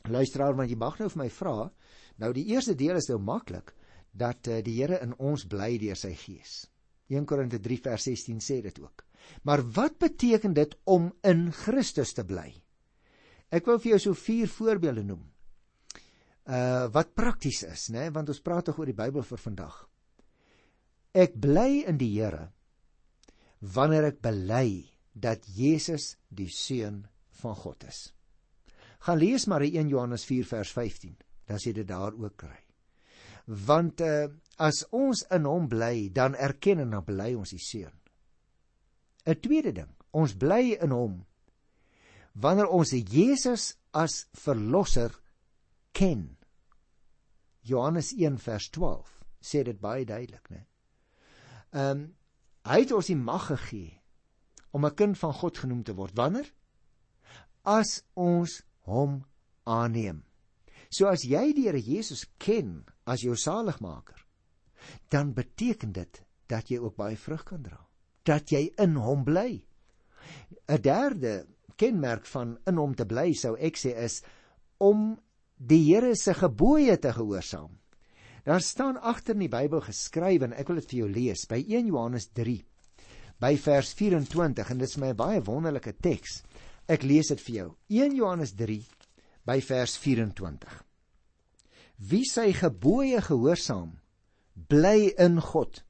Luisteraar, 0.08 0.56
want 0.56 0.70
jy 0.70 0.76
mag 0.76 0.98
nou 0.98 1.08
vir 1.08 1.22
my 1.22 1.28
vra. 1.28 1.70
Nou 2.18 2.32
die 2.32 2.46
eerste 2.52 2.74
deel 2.74 2.96
is 2.96 3.08
nou 3.08 3.18
maklik 3.18 3.74
dat 4.12 4.48
uh, 4.48 4.62
die 4.62 4.76
Here 4.80 5.00
in 5.02 5.14
ons 5.18 5.44
bly 5.44 5.78
deur 5.78 5.96
sy 5.96 6.14
Gees. 6.14 6.66
1 7.08 7.26
Korinte 7.26 7.58
3 7.60 7.80
vers 7.82 8.04
16 8.04 8.40
sê 8.40 8.60
dit 8.62 8.80
ook. 8.80 9.04
Maar 9.42 9.62
wat 9.74 9.98
beteken 9.98 10.54
dit 10.54 10.76
om 10.84 11.12
in 11.22 11.50
Christus 11.52 12.12
te 12.12 12.24
bly? 12.24 12.54
Ek 13.50 13.66
wil 13.66 13.80
vir 13.82 13.96
jou 13.96 13.98
so 13.98 14.14
vier 14.14 14.48
voorbeelde 14.48 15.04
noem. 15.04 15.22
Uh 16.46 16.88
wat 16.94 17.14
prakties 17.14 17.62
is, 17.66 17.88
né, 17.90 18.08
want 18.14 18.28
ons 18.28 18.42
praat 18.42 18.64
tog 18.64 18.78
oor 18.78 18.86
die 18.86 18.96
Bybel 18.96 19.22
vir 19.26 19.38
vandag. 19.38 19.76
Ek 21.12 21.34
bly 21.34 21.84
in 21.90 21.98
die 21.98 22.12
Here 22.14 22.48
wanneer 23.60 24.10
ek 24.10 24.20
bely 24.24 24.88
dat 25.12 25.44
Jesus 25.46 26.16
die 26.28 26.48
seun 26.48 27.04
van 27.40 27.56
God 27.56 27.84
is. 27.88 28.10
Gaan 29.04 29.20
lees 29.20 29.46
maar 29.48 29.64
in 29.64 29.86
1 29.86 29.92
Johannes 29.92 30.24
4 30.28 30.46
vers 30.48 30.72
15, 30.76 31.16
dan 31.48 31.60
sê 31.60 31.72
dit 31.76 31.88
daar 31.88 32.16
ook 32.16 32.36
kry. 32.36 32.58
Want 33.46 34.00
uh 34.04 34.28
as 34.60 34.82
ons 34.92 35.22
in 35.32 35.46
hom 35.48 35.70
bly, 35.72 36.10
dan 36.12 36.34
erken 36.36 36.82
en 36.82 36.90
dan 36.92 37.04
bely 37.06 37.30
ons 37.32 37.54
die 37.54 37.62
seun. 37.64 37.94
'n 39.24 39.40
Tweede 39.40 39.72
ding, 39.72 39.88
ons 40.12 40.34
bly 40.36 40.76
in 40.76 40.92
hom 40.92 41.14
wanneer 42.32 42.68
ons 42.68 42.92
Jesus 42.92 43.76
as 43.92 44.26
verlosser 44.36 45.10
ken. 45.92 46.36
Johannes 47.62 48.12
1 48.12 48.38
vers 48.38 48.68
12 48.70 49.16
sê 49.40 49.64
dit 49.64 49.80
baie 49.80 50.04
duidelik, 50.04 50.50
né? 50.50 50.66
Ehm 51.72 51.90
um, 51.90 52.08
hy 52.68 52.80
het 52.82 52.92
ons 52.92 53.06
die 53.06 53.18
mag 53.18 53.46
gegee 53.46 54.00
om 54.72 54.86
'n 54.86 54.94
kind 54.94 55.18
van 55.18 55.32
God 55.32 55.58
genoem 55.58 55.82
te 55.82 55.94
word. 55.94 56.16
Wanneer? 56.16 56.52
As 57.64 58.02
ons 58.14 58.62
hom 58.86 59.24
aanneem. 59.64 60.24
So 60.90 61.06
as 61.06 61.22
jy 61.22 61.52
die 61.52 61.68
Here 61.68 61.80
Jesus 61.80 62.26
ken 62.38 62.84
as 63.06 63.22
jou 63.22 63.36
saligmaker, 63.36 64.26
dan 65.08 65.34
beteken 65.34 65.92
dit 65.92 66.22
dat 66.46 66.70
jy 66.70 66.78
ook 66.78 66.96
baie 66.96 67.16
vrug 67.16 67.44
kan 67.44 67.62
dra. 67.62 67.78
Dat 68.22 68.50
jy 68.50 68.72
in 68.78 68.96
hom 68.96 69.24
bly. 69.24 69.64
'n 70.68 70.82
Derde 70.82 71.46
kenmerk 71.76 72.26
van 72.26 72.58
in 72.66 72.76
hom 72.76 72.94
te 72.94 73.06
bly 73.06 73.32
sou 73.32 73.56
ek 73.56 73.76
sê 73.76 73.96
is 73.96 74.22
om 74.78 75.18
die 75.56 75.94
Here 75.94 76.14
se 76.16 76.34
gebooie 76.34 76.98
te 76.98 77.12
gehoorsaam. 77.12 77.79
Daar 78.50 78.60
staan 78.60 78.96
agter 79.00 79.36
in 79.36 79.44
die 79.44 79.52
Bybel 79.52 79.78
geskryf 79.86 80.42
en 80.42 80.54
ek 80.58 80.66
wil 80.66 80.80
dit 80.80 80.88
vir 80.90 80.98
jou 81.04 81.08
lees 81.14 81.44
by 81.46 81.60
1 81.60 81.86
Johannes 81.86 82.24
3 82.34 82.56
by 83.38 83.52
vers 83.62 83.92
24 83.94 84.72
en 84.74 84.80
dit 84.80 84.90
is 84.90 84.98
my 84.98 85.10
baie 85.14 85.38
wonderlike 85.46 85.92
teks. 86.02 86.40
Ek 86.90 87.04
lees 87.06 87.30
dit 87.30 87.44
vir 87.46 87.54
jou. 87.54 87.66
1 87.94 88.16
Johannes 88.18 88.50
3 88.58 88.80
by 89.46 89.56
vers 89.68 89.94
24. 90.02 90.80
Wie 92.10 92.24
sy 92.26 92.48
gebooie 92.58 93.20
gehoorsaam 93.22 93.92
bly 94.74 95.12
in 95.14 95.38
God 95.52 95.84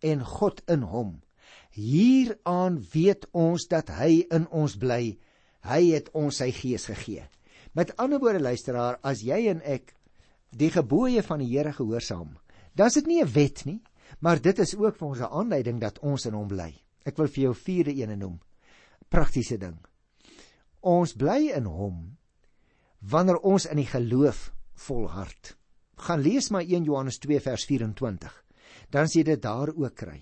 en 0.00 0.24
God 0.24 0.64
in 0.72 0.88
hom. 0.88 1.12
Hieraan 1.76 2.80
weet 2.94 3.28
ons 3.36 3.68
dat 3.68 3.92
hy 3.98 4.22
in 4.32 4.48
ons 4.48 4.78
bly. 4.80 5.18
Hy 5.68 5.82
het 5.90 6.08
ons 6.16 6.40
sy 6.40 6.48
gees 6.62 6.88
gegee. 6.88 7.28
Met 7.76 7.92
ander 8.00 8.24
woorde 8.24 8.40
luisteraar, 8.40 8.96
as 9.04 9.20
jy 9.20 9.50
en 9.52 9.60
ek 9.68 9.92
die 10.50 10.70
gebooie 10.70 11.22
van 11.22 11.38
die 11.38 11.50
Here 11.50 11.72
gehoorsaam, 11.72 12.36
dan 12.74 12.86
is 12.86 12.94
dit 12.94 13.06
nie 13.06 13.22
'n 13.22 13.32
wet 13.32 13.64
nie, 13.64 13.82
maar 14.20 14.40
dit 14.40 14.58
is 14.58 14.76
ook 14.76 14.96
vir 14.96 15.08
ons 15.08 15.20
'n 15.20 15.32
aanleiding 15.32 15.80
dat 15.80 15.98
ons 15.98 16.26
in 16.26 16.34
hom 16.34 16.48
bly. 16.48 16.74
Ek 17.04 17.16
wil 17.16 17.28
vir 17.28 17.42
jou 17.42 17.54
vierde 17.54 17.94
een 17.94 18.18
noem. 18.18 18.40
Praktiese 19.08 19.58
ding. 19.58 19.78
Ons 20.80 21.12
bly 21.14 21.52
in 21.54 21.64
hom 21.64 22.16
wanneer 23.00 23.38
ons 23.38 23.66
in 23.66 23.76
die 23.76 23.86
geloof 23.86 24.52
volhard 24.74 25.56
gaan 25.96 26.20
lees 26.20 26.48
maar 26.48 26.62
1 26.62 26.84
Johannes 26.84 27.18
2 27.18 27.40
vers 27.40 27.64
24. 27.64 28.44
Dan 28.90 29.08
sê 29.08 29.22
dit 29.24 29.42
daar 29.42 29.72
ook 29.74 29.94
kry. 29.94 30.20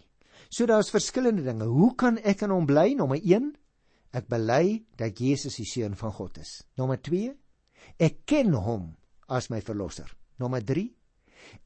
So 0.49 0.67
daar's 0.67 0.91
verskillende 0.91 1.43
dinge. 1.43 1.65
Hoe 1.65 1.95
kan 1.95 2.19
ek 2.19 2.45
in 2.47 2.51
hom 2.55 2.67
bly? 2.67 2.95
Nommer 2.95 3.19
1, 3.19 3.51
ek 4.15 4.29
bely 4.31 4.85
dat 4.97 5.19
Jesus 5.19 5.59
die 5.59 5.67
seun 5.67 5.97
van 5.99 6.13
God 6.15 6.39
is. 6.39 6.63
Nommer 6.79 7.01
2, 7.03 7.33
ek 7.99 8.23
ken 8.31 8.55
hom 8.55 8.93
as 9.29 9.51
my 9.51 9.61
verlosser. 9.65 10.09
Nommer 10.39 10.65
3, 10.65 10.89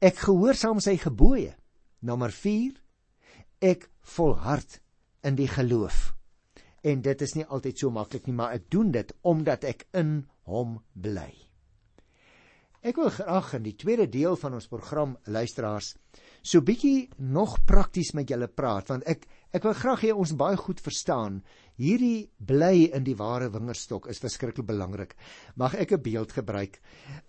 ek 0.05 0.21
gehoorsaam 0.27 0.81
sy 0.83 0.97
gebooie. 1.01 1.55
Nommer 2.05 2.31
4, 2.31 2.77
ek 3.59 3.89
volhard 4.15 4.79
in 5.25 5.35
die 5.39 5.49
geloof. 5.51 6.13
En 6.83 7.01
dit 7.03 7.21
is 7.21 7.35
nie 7.35 7.45
altyd 7.45 7.81
so 7.81 7.91
maklik 7.91 8.27
nie, 8.27 8.35
maar 8.35 8.55
ek 8.55 8.69
doen 8.71 8.93
dit 8.95 9.11
omdat 9.27 9.67
ek 9.67 9.87
in 9.97 10.21
hom 10.47 10.79
bly. 10.93 11.48
Ek 12.79 12.95
wil 12.95 13.09
graag 13.11 13.57
in 13.57 13.65
die 13.65 13.75
tweede 13.75 14.05
deel 14.07 14.37
van 14.39 14.53
ons 14.55 14.69
program 14.71 15.17
luisteraars 15.27 15.89
so 16.39 16.63
bietjie 16.63 17.09
nog 17.19 17.57
prakties 17.67 18.13
met 18.15 18.29
julle 18.31 18.47
praat 18.47 18.87
want 18.93 19.03
ek 19.11 19.25
ek 19.51 19.65
wil 19.67 19.75
graag 19.75 20.05
hê 20.05 20.13
ons 20.15 20.31
baie 20.39 20.55
goed 20.55 20.79
verstaan 20.79 21.41
hierdie 21.81 22.29
bly 22.39 22.87
in 22.95 23.03
die 23.03 23.17
ware 23.19 23.49
wingerdstok 23.51 24.07
is 24.13 24.21
verskriklik 24.23 24.67
belangrik. 24.67 25.15
Mag 25.55 25.75
ek 25.75 25.91
'n 25.91 26.01
beeld 26.01 26.31
gebruik? 26.31 26.79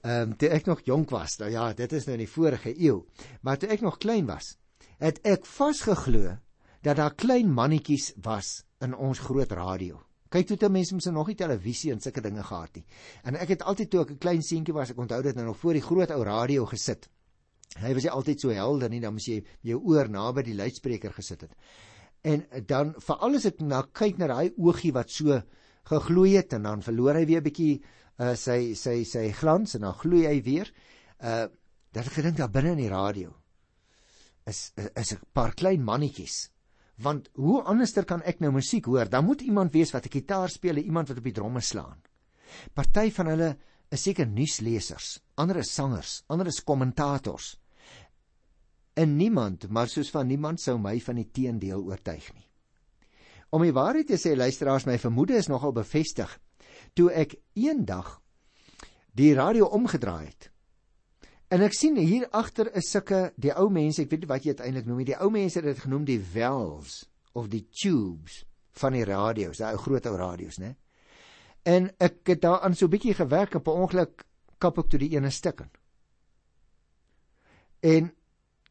Ehm 0.04 0.30
um, 0.30 0.36
toe 0.36 0.50
ek 0.50 0.66
nog 0.66 0.84
jonk 0.84 1.10
was, 1.10 1.38
nou 1.38 1.50
ja, 1.50 1.72
dit 1.72 1.92
is 1.92 2.06
nou 2.06 2.14
in 2.14 2.26
die 2.26 2.34
vorige 2.36 2.74
eeu, 2.78 3.06
maar 3.42 3.58
toe 3.58 3.70
ek 3.70 3.80
nog 3.80 3.98
klein 3.98 4.26
was, 4.26 4.56
het 4.98 5.18
ek 5.24 5.46
vasgeglo 5.46 6.38
dat 6.82 6.96
daar 6.96 7.14
klein 7.14 7.50
mannetjies 7.50 8.14
was 8.22 8.64
in 8.80 8.94
ons 8.94 9.18
groot 9.18 9.50
radio. 9.52 10.09
Kyk 10.30 10.46
toe 10.46 10.56
te 10.56 10.68
mense 10.70 10.94
mens 10.94 11.08
nog 11.10 11.26
nie 11.26 11.38
televisie 11.38 11.90
en 11.92 12.00
sulke 12.00 12.22
dinge 12.22 12.42
gehad 12.46 12.76
nie. 12.78 12.84
En 13.26 13.36
ek 13.36 13.56
het 13.56 13.62
altyd 13.62 13.90
toe 13.90 14.02
ek 14.02 14.10
'n 14.10 14.18
klein 14.18 14.42
seentjie 14.42 14.74
was, 14.74 14.90
ek 14.90 14.98
onthou 14.98 15.22
dit 15.22 15.36
nou 15.36 15.46
nog 15.46 15.58
voor 15.58 15.72
die 15.72 15.82
groot 15.82 16.10
ou 16.10 16.22
radio 16.22 16.66
gesit. 16.66 17.08
Hy 17.78 17.94
was 17.94 18.06
altyd 18.06 18.40
so 18.40 18.50
helder 18.50 18.88
nie, 18.90 19.00
dan 19.00 19.12
moes 19.12 19.26
jy 19.26 19.44
jou 19.62 19.80
oor 19.84 20.08
naby 20.08 20.42
die 20.42 20.54
luidspreker 20.54 21.12
gesit 21.12 21.40
het. 21.40 21.54
En 22.22 22.44
dan 22.66 22.94
veral 22.98 23.34
as 23.34 23.44
ek 23.44 23.60
na 23.60 23.82
kyk 23.82 24.18
na 24.18 24.26
daai 24.26 24.52
oogie 24.56 24.92
wat 24.92 25.10
so 25.10 25.42
gegloei 25.84 26.36
het 26.36 26.52
en 26.52 26.62
dan 26.62 26.82
verloor 26.82 27.14
hy 27.14 27.26
weer 27.26 27.40
'n 27.40 27.44
bietjie 27.44 27.82
uh, 28.18 28.34
sy 28.34 28.74
sy 28.74 29.04
sy 29.04 29.32
glans 29.32 29.74
en 29.74 29.80
dan 29.80 29.94
gloei 29.94 30.26
hy 30.26 30.42
weer. 30.42 30.72
Uh 31.18 31.48
dat 31.92 32.06
ek 32.06 32.20
gedink 32.20 32.36
daar 32.38 32.52
binne 32.54 32.70
in 32.76 32.84
die 32.84 32.92
radio 32.92 33.32
is 34.46 34.72
is 34.94 35.12
'n 35.12 35.20
paar 35.32 35.54
klein 35.54 35.82
mannetjies. 35.82 36.50
Want 37.00 37.30
hoe 37.34 37.62
anderster 37.62 38.04
kan 38.04 38.22
ek 38.22 38.40
nou 38.40 38.52
musiek 38.52 38.84
hoor? 38.84 39.08
Dan 39.08 39.24
moet 39.24 39.40
iemand 39.42 39.72
wees 39.72 39.92
wat 39.92 40.06
'n 40.06 40.12
gitaar 40.12 40.48
speel 40.48 40.76
en 40.76 40.84
iemand 40.84 41.08
wat 41.08 41.18
op 41.18 41.24
die 41.24 41.32
dromme 41.32 41.60
slaan. 41.60 42.02
Party 42.74 43.10
van 43.10 43.26
hulle 43.26 43.56
is 43.90 44.02
seker 44.02 44.26
nuuslesers, 44.26 45.20
ander 45.34 45.56
is 45.56 45.74
sangers, 45.74 46.22
ander 46.26 46.46
is 46.46 46.64
kommentators 46.64 47.56
en 49.00 49.16
niemand, 49.16 49.68
maar 49.68 49.88
soos 49.88 50.10
van 50.10 50.28
niemand 50.28 50.60
sou 50.60 50.76
my 50.78 50.98
van 51.00 51.20
die 51.20 51.28
teendeel 51.32 51.82
oortuig 51.86 52.26
nie. 52.34 52.46
Om 53.50 53.64
die 53.66 53.74
waarheid 53.74 54.10
te 54.10 54.18
sê, 54.20 54.36
luisteraars, 54.36 54.86
my 54.86 54.98
vermoede 54.98 55.38
is 55.38 55.48
nogal 55.50 55.72
bevestig 55.74 56.36
toe 56.94 57.10
ek 57.14 57.36
eendag 57.58 58.18
die 59.16 59.32
radio 59.34 59.66
omgedraai 59.74 60.26
het. 60.26 60.49
En 61.50 61.64
ek 61.66 61.74
sien 61.74 61.96
hier 61.98 62.28
agter 62.36 62.68
is 62.78 62.92
sulke 62.92 63.32
die 63.40 63.50
ou 63.58 63.66
mense, 63.74 64.04
ek 64.04 64.12
weet 64.12 64.22
nie 64.22 64.30
wat 64.30 64.44
jy 64.46 64.54
uiteindelik 64.54 64.86
noem 64.86 65.00
nie, 65.02 65.08
die 65.10 65.18
ou 65.18 65.30
mense 65.34 65.58
het 65.58 65.66
dit 65.66 65.82
genoem 65.82 66.04
die 66.06 66.20
valves 66.22 67.00
of 67.34 67.48
die 67.50 67.64
tubes 67.74 68.44
van 68.78 68.94
die 68.94 69.04
radio's, 69.06 69.58
daai 69.58 69.78
groot 69.82 70.06
ou 70.06 70.14
radio's, 70.18 70.60
né? 70.62 70.76
En 71.66 71.90
ek 72.00 72.22
het 72.30 72.42
daaraan 72.44 72.76
so 72.78 72.88
bietjie 72.88 73.16
gewerk 73.18 73.58
op 73.58 73.68
'n 73.68 73.82
ongeluk 73.82 74.24
kap 74.58 74.78
ek 74.78 74.88
toe 74.88 75.00
die 75.00 75.12
ene 75.16 75.30
stuk 75.30 75.60
in. 75.60 75.70
En 77.80 78.12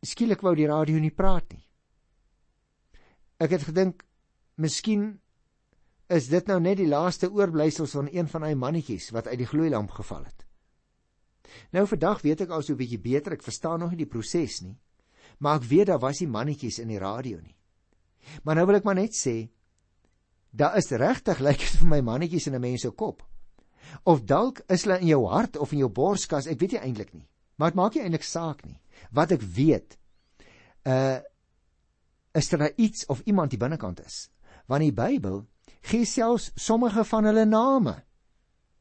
skielik 0.02 0.42
wou 0.42 0.56
die 0.56 0.68
radio 0.68 1.00
nie 1.00 1.12
praat 1.12 1.52
nie. 1.54 1.66
Ek 3.40 3.52
het 3.52 3.64
gedink 3.64 4.04
miskien 4.56 5.20
is 6.08 6.28
dit 6.28 6.48
nou 6.48 6.60
net 6.60 6.78
die 6.78 6.88
laaste 6.88 7.30
oorblyfsels 7.32 7.92
van 7.92 8.08
een 8.12 8.28
van 8.28 8.42
daai 8.42 8.56
mannetjies 8.56 9.12
wat 9.12 9.28
uit 9.28 9.38
die 9.38 9.48
gloeilamp 9.48 9.92
geval 9.92 10.24
het. 10.24 10.46
Nou 11.72 11.86
vandag 11.88 12.22
weet 12.22 12.41
ek 12.41 12.50
al 12.50 12.62
so 12.62 12.74
'n 12.74 12.77
bietjie 12.77 13.00
beter, 13.00 13.34
ek 13.34 13.44
verstaan 13.44 13.79
nog 13.79 13.91
nie 13.91 14.06
die 14.06 14.10
proses 14.10 14.62
nie. 14.62 14.77
Maar 15.39 15.56
ek 15.56 15.70
weet 15.70 15.88
daar 15.88 16.00
was 16.00 16.20
nie 16.20 16.27
mannetjies 16.27 16.79
in 16.79 16.88
die 16.88 17.00
radio 17.00 17.39
nie. 17.39 17.56
Maar 18.44 18.56
nou 18.56 18.65
wil 18.65 18.75
ek 18.75 18.84
maar 18.84 18.96
net 18.96 19.15
sê 19.15 19.50
daar 20.51 20.77
is 20.77 20.91
regtig 20.91 21.39
lyk 21.48 21.60
dit 21.60 21.79
vir 21.79 21.88
my 21.88 22.01
mannetjies 22.01 22.48
in 22.48 22.56
'n 22.56 22.62
mens 22.62 22.82
se 22.82 22.89
kop. 22.89 23.24
Of 24.03 24.24
dalk 24.24 24.62
is 24.68 24.84
hulle 24.84 25.00
in 25.00 25.08
jou 25.08 25.27
hart 25.27 25.58
of 25.58 25.72
in 25.72 25.79
jou 25.79 25.89
borskas, 25.89 26.48
ek 26.48 26.60
weet 26.60 26.72
nie 26.72 26.82
eintlik 26.82 27.13
nie. 27.13 27.27
Maar 27.60 27.72
dit 27.72 27.75
maak 27.75 27.96
nie 27.96 28.03
eintlik 28.03 28.24
saak 28.24 28.65
nie 28.65 28.79
wat 29.15 29.32
ek 29.36 29.44
weet 29.56 29.98
uh 30.88 31.20
is 32.38 32.50
daar 32.50 32.70
iets 32.77 33.08
of 33.10 33.24
iemand 33.26 33.52
die 33.52 33.60
binnekant 33.60 34.00
is 34.06 34.30
want 34.69 34.86
die 34.86 34.93
Bybel 34.93 35.41
gee 35.82 36.06
selfs 36.06 36.52
sommige 36.56 37.04
van 37.04 37.26
hulle 37.26 37.45
name 37.50 37.95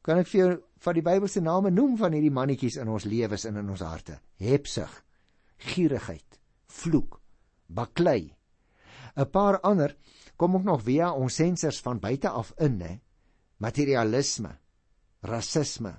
kan 0.09 0.23
ek 0.23 0.31
vir 0.31 0.39
jou 0.39 0.49
van 0.81 0.97
die 0.97 1.05
Bybelse 1.05 1.41
name 1.45 1.69
noem 1.69 1.93
van 1.99 2.15
hierdie 2.17 2.33
mannetjies 2.33 2.79
in 2.81 2.89
ons 2.89 3.05
lewens 3.05 3.45
en 3.45 3.59
in 3.61 3.69
ons 3.69 3.83
harte 3.85 4.15
hebsug 4.41 4.95
gierigheid 5.69 6.39
vloek 6.79 7.19
baklei 7.67 8.33
'n 9.15 9.29
paar 9.29 9.59
ander 9.61 9.93
kom 10.35 10.55
ook 10.55 10.65
nog 10.65 10.81
via 10.81 11.11
ons 11.13 11.35
sensors 11.35 11.81
van 11.85 11.99
buite 11.99 12.29
af 12.29 12.53
in 12.57 12.81
hè 12.81 12.95
materialisme 13.59 14.57
rasisme 15.21 15.93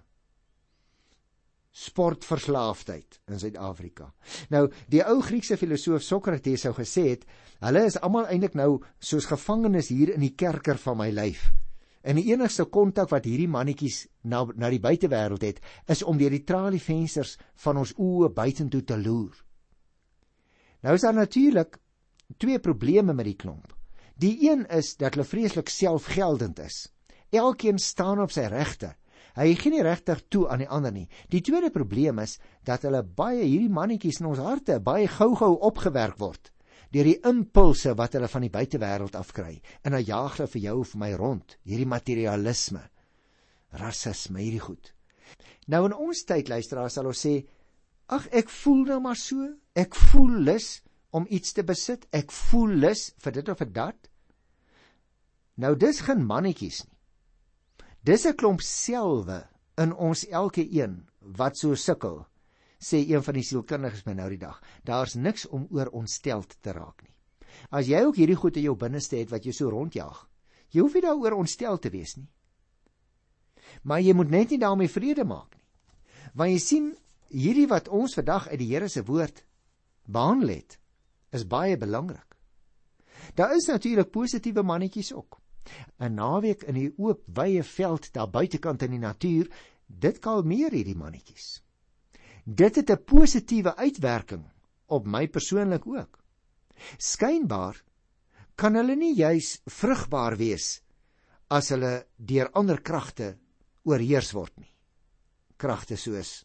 sportverslaafdheid 1.70 3.20
in 3.30 3.38
Suid-Afrika. 3.38 4.10
Nou, 4.50 4.64
die 4.90 5.04
ou 5.06 5.20
Griekse 5.22 5.56
filosoof 5.56 6.02
Sokrates 6.02 6.64
sou 6.66 6.72
gesê 6.74 7.04
het, 7.12 7.26
hulle 7.62 7.84
is 7.86 7.98
almal 8.00 8.26
eintlik 8.26 8.56
nou 8.58 8.82
soos 8.98 9.28
gevangenes 9.30 9.92
hier 9.94 10.10
in 10.14 10.24
die 10.24 10.34
kerker 10.34 10.80
van 10.82 10.98
my 10.98 11.10
lyf. 11.14 11.52
En 12.00 12.16
die 12.16 12.30
enigste 12.32 12.64
kontak 12.64 13.10
wat 13.12 13.26
hierdie 13.28 13.48
mannetjies 13.50 14.06
na 14.22 14.46
na 14.56 14.70
die 14.72 14.80
buitewêreld 14.80 15.42
het, 15.44 15.58
is 15.86 16.02
om 16.02 16.18
deur 16.18 16.32
die 16.32 16.44
tralievensters 16.48 17.36
van 17.64 17.80
ons 17.82 17.92
oë 17.98 18.30
buitentoe 18.36 18.82
te 18.84 18.96
loer. 18.96 19.34
Nou 20.80 20.94
is 20.96 21.04
daar 21.04 21.14
natuurlik 21.18 21.76
twee 22.38 22.58
probleme 22.58 23.12
met 23.12 23.28
die 23.28 23.36
klomp. 23.36 23.74
Die 24.16 24.36
een 24.48 24.64
is 24.72 24.94
dat 24.96 25.14
hulle 25.14 25.28
vreeslik 25.28 25.68
selfgeldend 25.68 26.58
is. 26.64 26.86
Elkeen 27.30 27.78
staan 27.78 28.20
op 28.20 28.32
sy 28.32 28.48
regte 28.48 28.94
Hy 29.36 29.52
gee 29.54 29.70
nie 29.70 29.82
regtig 29.86 30.24
toe 30.28 30.48
aan 30.50 30.58
die 30.64 30.68
ander 30.68 30.90
nie. 30.90 31.06
Die 31.30 31.40
tweede 31.40 31.70
probleem 31.70 32.18
is 32.18 32.38
dat 32.66 32.82
hulle 32.82 33.04
baie 33.04 33.44
hierdie 33.44 33.70
mannetjies 33.70 34.18
in 34.20 34.26
ons 34.32 34.40
harte 34.42 34.80
baie 34.82 35.06
gou-gou 35.06 35.52
opgewerk 35.68 36.18
word 36.18 36.50
deur 36.90 37.06
die 37.06 37.20
impulse 37.30 37.94
wat 37.98 38.16
hulle 38.16 38.28
van 38.28 38.44
die 38.46 38.52
buitewêreld 38.52 39.16
afkry. 39.18 39.60
En 39.84 39.94
dan 39.94 40.04
jaag 40.04 40.38
hulle 40.38 40.50
vir 40.54 40.64
jou 40.66 40.76
of 40.82 40.92
vir 40.94 41.02
my 41.04 41.10
rond, 41.18 41.56
hierdie 41.62 41.88
materialisme, 41.88 42.82
rasisme, 43.80 44.40
hierdie 44.42 44.62
goed. 44.64 44.92
Nou 45.70 45.84
in 45.86 45.94
ons 45.94 46.24
tyd 46.26 46.50
luisteraars 46.50 46.98
sal 46.98 47.10
ons 47.10 47.24
sê, 47.26 47.36
ag 48.10 48.26
ek 48.34 48.50
voel 48.50 48.86
nou 48.90 49.00
maar 49.04 49.18
so, 49.18 49.52
ek 49.78 49.94
voel 50.10 50.40
lus 50.50 50.80
om 51.14 51.26
iets 51.30 51.54
te 51.54 51.62
besit, 51.66 52.06
ek 52.14 52.32
voel 52.34 52.74
lus 52.86 53.10
vir 53.22 53.38
dit 53.38 53.50
of 53.52 53.58
vir 53.62 53.70
dat. 53.74 54.10
Nou 55.60 55.76
dis 55.78 56.02
geen 56.06 56.24
mannetjies 56.26 56.84
nie. 56.86 56.96
Dis 58.02 58.24
'n 58.26 58.36
klomp 58.36 58.62
selwe 58.64 59.42
in 59.76 59.92
ons 59.92 60.24
elke 60.28 60.64
een 60.64 61.06
wat 61.20 61.56
so 61.56 61.74
sukkel, 61.74 62.24
sê 62.80 63.02
een 63.04 63.22
van 63.22 63.36
die 63.36 63.44
sielkundiges 63.44 64.06
my 64.06 64.14
nou 64.16 64.28
die 64.32 64.40
dag. 64.40 64.60
Daar's 64.84 65.14
niks 65.14 65.46
om 65.48 65.66
oor 65.70 65.92
ontsteld 65.92 66.56
te 66.62 66.72
raak 66.72 67.02
nie. 67.04 67.14
As 67.70 67.86
jy 67.90 68.00
ook 68.06 68.16
hierdie 68.16 68.38
goed 68.38 68.56
in 68.56 68.68
jou 68.70 68.76
binneste 68.78 69.18
het 69.20 69.30
wat 69.30 69.44
jou 69.44 69.52
so 69.52 69.70
rondjaag, 69.70 70.24
jy 70.72 70.80
hoef 70.80 70.94
nie 70.94 71.04
daaroor 71.04 71.36
ontstel 71.42 71.78
te 71.78 71.90
wees 71.90 72.16
nie. 72.16 72.30
Maar 73.82 74.00
jy 74.00 74.14
moet 74.16 74.30
net 74.30 74.50
nie 74.50 74.58
daarmee 74.58 74.90
vrede 74.90 75.24
maak 75.24 75.54
nie. 75.54 75.66
Want 76.34 76.54
jy 76.54 76.58
sien, 76.62 76.90
hierdie 77.30 77.68
wat 77.70 77.88
ons 77.88 78.14
vandag 78.16 78.48
uit 78.48 78.58
die 78.58 78.70
Here 78.72 78.88
se 78.88 79.04
woord 79.04 79.44
behandel 80.06 80.56
het, 80.56 80.78
is 81.30 81.46
baie 81.46 81.76
belangrik. 81.78 82.26
Daar 83.36 83.54
is 83.54 83.68
natuurlik 83.68 84.10
positiewe 84.10 84.62
mannetjies 84.62 85.12
ook. 85.12 85.40
'n 86.00 86.14
naweek 86.14 86.62
in 86.62 86.74
die 86.74 86.92
oop 86.98 87.22
wye 87.26 87.62
veld 87.62 88.12
daar 88.12 88.30
buitekant 88.30 88.82
in 88.82 88.90
die 88.90 89.02
natuur, 89.02 89.50
dit 89.86 90.18
kalmeer 90.18 90.72
hierdie 90.72 90.96
mannetjies. 90.96 91.60
Dit 92.44 92.76
het 92.76 92.90
'n 92.90 93.04
positiewe 93.04 93.76
uitwerking 93.76 94.44
op 94.86 95.06
my 95.06 95.28
persoonlik 95.28 95.86
ook. 95.86 96.18
Skynbaar 96.96 97.82
kan 98.54 98.74
hulle 98.74 98.96
nie 98.96 99.14
juis 99.14 99.60
vrugbaar 99.66 100.36
wees 100.36 100.82
as 101.48 101.68
hulle 101.68 102.06
deur 102.16 102.50
ander 102.52 102.80
kragte 102.80 103.38
oorheers 103.82 104.32
word 104.32 104.56
nie. 104.58 104.74
Kragte 105.56 105.96
soos 105.96 106.44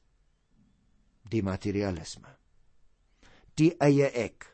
die 1.30 1.44
materialisme. 1.44 2.30
Die 3.56 3.74
eie 3.80 4.10
ek. 4.12 4.46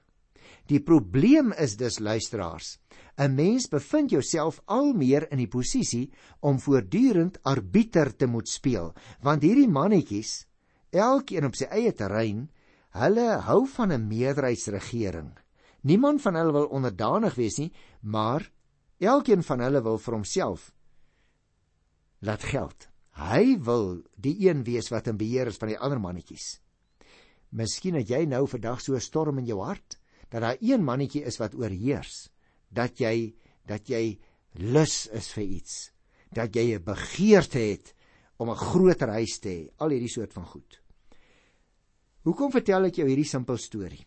Die 0.68 0.80
probleem 0.80 1.52
is 1.52 1.76
dus 1.78 2.00
luisteraars 2.00 2.80
'n 3.18 3.36
mens 3.36 3.68
bevind 3.68 4.12
jouself 4.12 4.62
al 4.66 4.94
meer 4.94 5.28
in 5.32 5.38
die 5.38 5.48
posisie 5.48 6.12
om 6.40 6.60
voortdurend 6.60 7.38
arbiter 7.44 8.16
te 8.16 8.26
moet 8.26 8.50
speel, 8.50 8.94
want 9.22 9.44
hierdie 9.44 9.68
mannetjies, 9.68 10.48
elkeen 10.92 11.48
op 11.48 11.56
sy 11.56 11.68
eie 11.72 11.94
terrein, 11.94 12.50
hulle 12.92 13.28
hou 13.48 13.66
van 13.68 13.92
'n 13.92 14.08
meerderheidsregering. 14.08 15.38
Niemand 15.82 16.22
van 16.22 16.36
hulle 16.36 16.52
wil 16.52 16.68
onderdanig 16.68 17.36
wees 17.36 17.58
nie, 17.58 17.72
maar 18.02 18.52
elkeen 19.00 19.44
van 19.44 19.60
hulle 19.60 19.82
wil 19.82 19.98
vir 19.98 20.14
homself 20.14 20.72
laat 22.20 22.44
geld. 22.44 22.88
Hy 23.12 23.58
wil 23.60 24.04
die 24.16 24.48
een 24.48 24.64
wees 24.64 24.90
wat 24.90 25.08
in 25.08 25.18
beheer 25.18 25.48
is 25.48 25.58
van 25.58 25.68
die 25.68 25.80
ander 25.80 26.00
mannetjies. 26.00 26.62
Miskien 27.50 27.96
het 27.96 28.10
jy 28.10 28.26
nou 28.26 28.48
vandag 28.48 28.82
so 28.82 28.94
'n 28.94 29.02
storm 29.02 29.38
in 29.38 29.46
jou 29.46 29.60
hart 29.60 30.00
dat 30.30 30.42
daar 30.42 30.58
een 30.62 30.84
mannetjie 30.84 31.24
is 31.24 31.38
wat 31.38 31.56
oorheers 31.56 32.30
dat 32.72 33.00
jy 33.00 33.34
dat 33.68 33.90
jy 33.90 34.20
lus 34.54 35.08
is 35.14 35.30
vir 35.36 35.44
iets, 35.44 35.92
dat 36.32 36.56
jy 36.56 36.76
'n 36.76 36.84
begeerte 36.84 37.60
het 37.60 37.94
om 38.38 38.50
'n 38.50 38.56
groter 38.56 39.10
huis 39.10 39.40
te 39.40 39.50
hê, 39.50 39.70
al 39.78 39.90
hierdie 39.90 40.10
soort 40.10 40.34
van 40.34 40.46
goed. 40.46 40.81
Hoekom 42.28 42.52
vertel 42.54 42.86
ek 42.92 43.00
jou 43.02 43.08
hierdie 43.10 43.26
simpel 43.26 43.58
storie? 43.58 44.04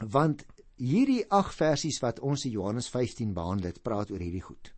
Want 0.00 0.46
hierdie 0.80 1.24
8 1.28 1.56
versies 1.58 1.98
wat 2.00 2.22
ons 2.24 2.46
in 2.48 2.54
Johannes 2.54 2.88
15 2.88 3.34
behandel 3.36 3.72
het, 3.72 3.82
praat 3.84 4.12
oor 4.14 4.22
hierdie 4.22 4.44
goed. 4.44 4.72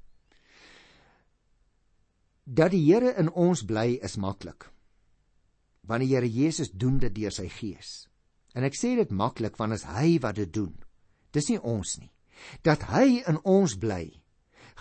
Dat 2.45 2.73
die 2.75 2.83
Here 2.83 3.13
in 3.21 3.31
ons 3.31 3.63
bly 3.63 4.01
is 4.03 4.19
maklik. 4.19 4.67
Want 5.87 6.03
die 6.03 6.11
Here 6.11 6.27
Jesus 6.27 6.73
doen 6.73 6.99
dit 6.99 7.15
deur 7.15 7.35
sy 7.35 7.47
Gees. 7.53 8.09
En 8.59 8.67
ek 8.67 8.75
sê 8.75 8.97
dit 8.99 9.13
maklik 9.15 9.59
want 9.61 9.77
as 9.77 9.87
hy 9.87 10.19
wat 10.25 10.41
dit 10.41 10.51
doen. 10.51 10.75
Dis 11.31 11.53
nie 11.53 11.61
ons 11.63 11.99
nie. 12.01 12.11
Dat 12.67 12.89
hy 12.91 13.21
in 13.31 13.39
ons 13.47 13.77
bly, 13.79 14.09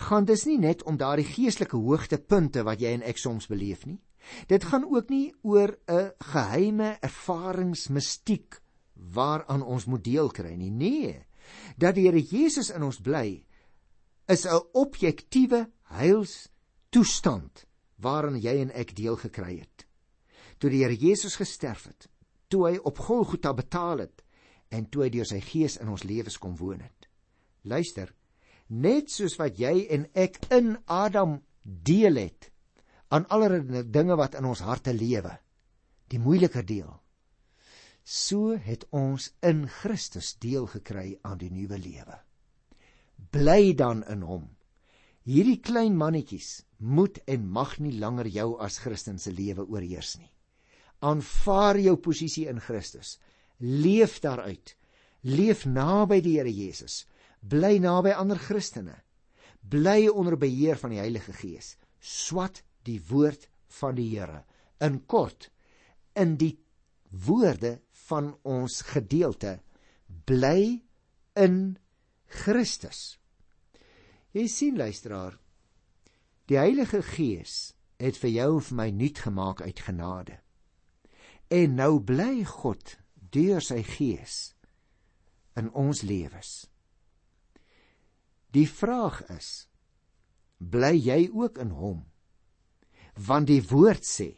gaan 0.08 0.26
dis 0.26 0.48
nie 0.48 0.58
net 0.58 0.82
om 0.90 0.98
daardie 0.98 1.28
geestelike 1.28 1.78
hoogtepunte 1.78 2.64
wat 2.66 2.82
jy 2.82 2.96
en 2.98 3.06
ek 3.06 3.20
soms 3.22 3.50
beleef 3.52 3.86
nie. 3.86 4.00
Dit 4.48 4.64
gaan 4.64 4.86
ook 4.86 5.10
nie 5.10 5.34
oor 5.42 5.78
'n 5.88 6.12
geheime 6.18 6.98
ervaringsmistiek 7.02 8.62
waaraan 8.94 9.64
ons 9.64 9.86
moet 9.86 10.04
deel 10.04 10.30
kry 10.30 10.54
nie. 10.56 10.72
Nee. 10.72 11.26
Dat 11.78 11.96
die 11.96 12.06
Here 12.06 12.22
Jesus 12.22 12.70
in 12.70 12.84
ons 12.84 13.02
bly 13.02 13.46
is 14.28 14.46
'n 14.46 14.62
objektiewe 14.74 15.70
heilstoestand 15.84 17.66
waaraan 17.96 18.40
jy 18.42 18.62
en 18.62 18.72
ek 18.72 18.96
deel 18.96 19.16
gekry 19.16 19.60
het. 19.60 19.86
Toe 20.58 20.70
die 20.70 20.84
Here 20.84 20.96
Jesus 20.96 21.36
gesterf 21.36 21.84
het, 21.84 22.10
toe 22.48 22.68
hy 22.68 22.78
op 22.78 22.98
Golgotha 22.98 23.54
betaal 23.54 23.98
het 23.98 24.24
en 24.70 24.90
toe 24.90 25.04
hy 25.04 25.10
deur 25.10 25.26
sy 25.26 25.40
gees 25.40 25.78
in 25.78 25.90
ons 25.90 26.04
lewens 26.04 26.38
kom 26.38 26.56
woon 26.58 26.80
het. 26.80 27.10
Luister, 27.62 28.14
net 28.68 29.12
soos 29.12 29.36
wat 29.40 29.58
jy 29.58 29.88
en 29.90 30.08
ek 30.14 30.38
in 30.52 30.78
Adam 30.86 31.42
deel 31.64 32.16
het 32.16 32.52
aan 33.10 33.28
allerlei 33.34 33.84
dinge 33.90 34.16
wat 34.20 34.38
in 34.40 34.46
ons 34.46 34.64
harte 34.66 34.94
lewe, 34.94 35.34
die 36.10 36.20
moeiliker 36.22 36.66
deel. 36.66 36.92
So 38.04 38.56
het 38.58 38.86
ons 38.96 39.32
in 39.46 39.68
Christus 39.70 40.36
deel 40.42 40.66
gekry 40.70 41.20
aan 41.22 41.38
die 41.42 41.52
nuwe 41.54 41.78
lewe. 41.78 42.18
Bly 43.30 43.74
dan 43.78 44.04
in 44.10 44.24
hom. 44.26 44.48
Hierdie 45.30 45.60
klein 45.62 45.98
mannetjies 45.98 46.64
moet 46.78 47.20
en 47.28 47.50
mag 47.54 47.76
nie 47.84 47.98
langer 48.00 48.30
jou 48.34 48.50
as 48.62 48.80
Christen 48.82 49.20
se 49.20 49.34
lewe 49.36 49.68
oorheers 49.68 50.16
nie. 50.18 50.32
Aanvaar 51.06 51.78
jou 51.78 51.96
posisie 52.02 52.48
in 52.50 52.60
Christus. 52.60 53.18
Leef 53.60 54.20
daaruit. 54.24 54.74
Leef 55.22 55.66
naby 55.66 56.22
die 56.24 56.38
Here 56.40 56.52
Jesus 56.54 57.04
bly 57.42 57.80
naby 57.80 58.12
ander 58.12 58.40
Christene. 58.40 58.96
Bly 59.62 60.08
onder 60.08 60.38
beheer 60.38 60.78
van 60.78 60.94
die 60.94 61.00
Heilige 61.02 61.34
Gees. 61.34 61.76
Swat 62.00 62.64
die 62.88 63.00
woord 63.10 63.50
van 63.80 63.98
die 63.98 64.10
Here. 64.12 64.44
In 64.80 65.02
kort, 65.06 65.50
in 66.16 66.38
die 66.40 66.56
woorde 67.10 67.80
van 68.08 68.34
ons 68.48 68.82
gedeelte, 68.94 69.60
bly 70.26 70.82
in 71.40 71.78
Christus. 72.30 73.18
Jy 74.34 74.46
sien 74.48 74.78
luisteraar, 74.78 75.40
die 76.50 76.58
Heilige 76.58 77.02
Gees 77.06 77.74
het 78.00 78.18
vir 78.22 78.32
jou 78.32 78.52
en 78.58 78.66
vir 78.66 78.78
my 78.80 78.90
nuut 78.96 79.20
gemaak 79.26 79.62
uit 79.66 79.82
genade. 79.86 80.40
En 81.50 81.76
nou 81.78 82.00
bly 82.06 82.44
God 82.46 82.96
deur 83.34 83.62
sy 83.62 83.82
Gees 83.86 84.54
in 85.58 85.70
ons 85.78 86.04
lewens. 86.06 86.70
Die 88.54 88.68
vraag 88.70 89.22
is: 89.34 89.68
bly 90.58 90.96
jy 90.98 91.30
ook 91.34 91.60
in 91.62 91.74
hom? 91.78 92.06
Want 93.28 93.50
die 93.50 93.64
woord 93.68 94.06
sê: 94.08 94.32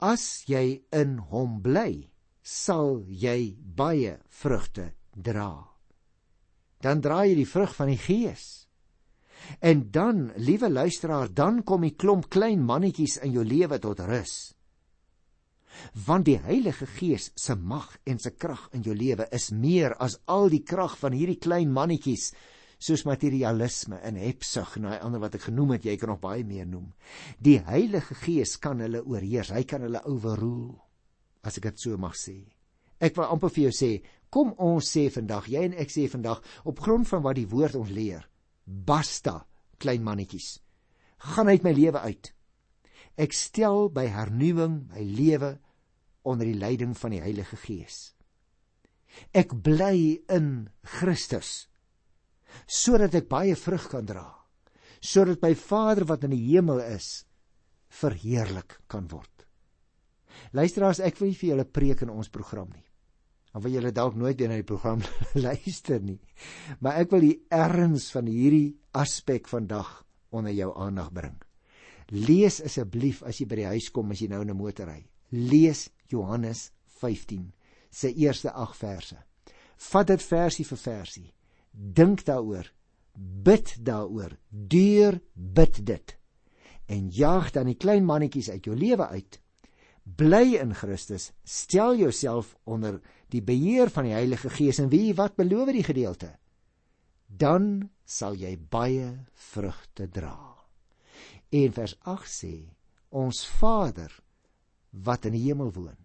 as 0.00 0.44
jy 0.48 0.80
in 0.96 1.18
hom 1.30 1.60
bly, 1.64 2.08
sal 2.42 3.02
jy 3.04 3.52
baie 3.76 4.16
vrugte 4.40 4.92
dra. 5.12 5.52
Dan 6.80 7.02
dra 7.04 7.24
jy 7.28 7.36
die 7.42 7.48
vrug 7.48 7.74
van 7.76 7.90
die 7.92 8.00
Gees. 8.00 8.46
En 9.60 9.90
dan, 9.92 10.30
liewe 10.36 10.70
luisteraar, 10.70 11.28
dan 11.32 11.62
kom 11.64 11.84
die 11.84 11.96
klomp 11.96 12.30
klein 12.32 12.62
mannetjies 12.64 13.18
in 13.24 13.34
jou 13.36 13.44
lewe 13.44 13.78
tot 13.80 14.00
rus. 14.08 14.54
Want 16.06 16.26
die 16.28 16.38
Heilige 16.40 16.86
Gees 16.86 17.30
se 17.36 17.56
mag 17.56 17.92
en 18.04 18.18
se 18.18 18.32
krag 18.36 18.68
in 18.76 18.84
jou 18.84 18.96
lewe 18.96 19.28
is 19.36 19.50
meer 19.52 19.94
as 20.00 20.18
al 20.26 20.48
die 20.52 20.64
krag 20.64 20.96
van 21.00 21.16
hierdie 21.16 21.40
klein 21.40 21.72
mannetjies 21.72 22.30
soos 22.80 23.04
materialisme 23.04 23.98
en 24.06 24.16
hebsug 24.16 24.78
en 24.78 24.88
daai 24.88 25.02
ander 25.04 25.20
wat 25.20 25.36
ek 25.36 25.50
genoem 25.50 25.76
het, 25.76 25.84
jy 25.84 25.98
kan 26.00 26.14
nog 26.14 26.22
baie 26.22 26.46
meer 26.48 26.68
noem. 26.68 26.88
Die 27.38 27.58
Heilige 27.66 28.16
Gees 28.22 28.56
kan 28.62 28.80
hulle 28.80 29.02
oorheers. 29.04 29.52
Hy 29.52 29.66
kan 29.68 29.84
hulle 29.84 30.00
overrule, 30.08 30.78
as 31.44 31.60
ek 31.60 31.68
dit 31.68 31.84
so 31.84 32.00
mag 32.00 32.16
sê. 32.16 32.38
Ek 33.00 33.16
wil 33.16 33.28
amper 33.32 33.52
vir 33.52 33.66
jou 33.68 33.76
sê, 33.76 33.92
kom 34.32 34.52
ons 34.60 34.88
sê 34.96 35.06
vandag, 35.12 35.48
jy 35.52 35.64
en 35.68 35.76
ek 35.80 35.92
sê 35.92 36.06
vandag 36.08 36.42
op 36.68 36.80
grond 36.84 37.08
van 37.08 37.24
wat 37.24 37.36
die 37.36 37.48
woord 37.48 37.76
ons 37.80 37.92
leer, 37.92 38.26
basta, 38.64 39.42
klein 39.80 40.04
mannetjies. 40.04 40.58
Gaan 41.32 41.52
uit 41.52 41.64
my 41.64 41.72
lewe 41.76 42.00
uit. 42.00 42.32
Ek 43.20 43.36
stel 43.36 43.90
by 43.92 44.06
hernuwing 44.08 44.86
my 44.92 45.04
lewe 45.04 45.58
onder 46.24 46.48
die 46.48 46.56
leiding 46.56 46.94
van 46.96 47.12
die 47.12 47.20
Heilige 47.20 47.56
Gees. 47.60 48.14
Ek 49.36 49.52
bly 49.52 50.20
in 50.30 50.70
Christus 50.86 51.69
sodat 52.66 53.14
ek 53.14 53.28
baie 53.28 53.56
vrug 53.56 53.88
kan 53.90 54.06
dra 54.06 54.40
sodat 55.00 55.40
my 55.42 55.54
Vader 55.56 56.04
wat 56.04 56.24
in 56.28 56.34
die 56.34 56.44
hemel 56.52 56.82
is 56.84 57.24
verheerlik 58.00 58.78
kan 58.90 59.08
word. 59.10 59.46
Luisteraars 60.54 61.00
ek 61.02 61.18
wil 61.18 61.32
nie 61.32 61.38
vir 61.40 61.50
julle 61.52 61.66
preek 61.66 62.04
in 62.04 62.12
ons 62.12 62.30
program 62.32 62.68
nie. 62.70 62.84
Of 63.56 63.64
wil 63.64 63.74
julle 63.74 63.90
dalk 63.90 64.14
nooit 64.14 64.38
weer 64.38 64.52
na 64.52 64.60
die 64.60 64.66
program 64.66 65.00
luister 65.46 65.98
nie 66.04 66.20
maar 66.78 67.00
ek 67.02 67.10
wil 67.10 67.24
die 67.24 67.40
erns 67.50 68.10
van 68.14 68.28
hierdie 68.30 68.76
aspek 68.94 69.48
vandag 69.50 70.04
onder 70.30 70.54
jou 70.54 70.70
aandag 70.78 71.10
bring. 71.12 71.34
Lees 72.14 72.60
asseblief 72.62 73.24
as 73.26 73.40
jy 73.40 73.48
by 73.50 73.58
die 73.58 73.70
huis 73.72 73.90
kom 73.94 74.12
as 74.14 74.22
jy 74.22 74.28
nou 74.30 74.44
in 74.44 74.52
'n 74.52 74.58
motor 74.58 74.86
ry. 74.86 75.02
Lees 75.32 75.88
Johannes 76.10 76.70
15 77.00 77.52
se 77.90 78.12
eerste 78.14 78.52
8 78.52 78.76
verse. 78.76 79.16
Vat 79.90 80.06
dit 80.06 80.22
versie 80.22 80.64
vir 80.64 80.78
versie 80.78 81.28
dink 81.70 82.24
daaroor, 82.26 82.66
bid 83.14 83.74
daaroor, 83.84 84.36
deur 84.50 85.20
bid 85.34 85.84
dit. 85.86 86.16
En 86.90 87.08
jaag 87.14 87.52
dan 87.54 87.70
die 87.70 87.78
klein 87.78 88.04
mannetjies 88.04 88.50
uit 88.50 88.66
jou 88.66 88.76
lewe 88.76 89.06
uit. 89.06 89.38
Bly 90.02 90.56
in 90.58 90.74
Christus, 90.74 91.30
stel 91.44 91.96
jouself 91.96 92.56
onder 92.64 92.98
die 93.30 93.42
beheer 93.42 93.90
van 93.94 94.08
die 94.08 94.16
Heilige 94.16 94.50
Gees 94.50 94.80
en 94.82 94.90
wie 94.90 95.14
wat 95.14 95.36
beloof 95.38 95.70
die 95.76 95.86
gedeelte? 95.86 96.32
Dan 97.26 97.90
sal 98.04 98.34
jy 98.34 98.56
baie 98.58 99.12
vrugte 99.52 100.08
dra. 100.10 100.34
En 101.50 101.72
vers 101.74 101.94
8 102.10 102.30
sê: 102.30 102.54
Ons 103.10 103.44
Vader 103.46 104.10
wat 104.90 105.28
in 105.30 105.36
die 105.38 105.44
hemel 105.46 105.70
woon, 105.74 105.98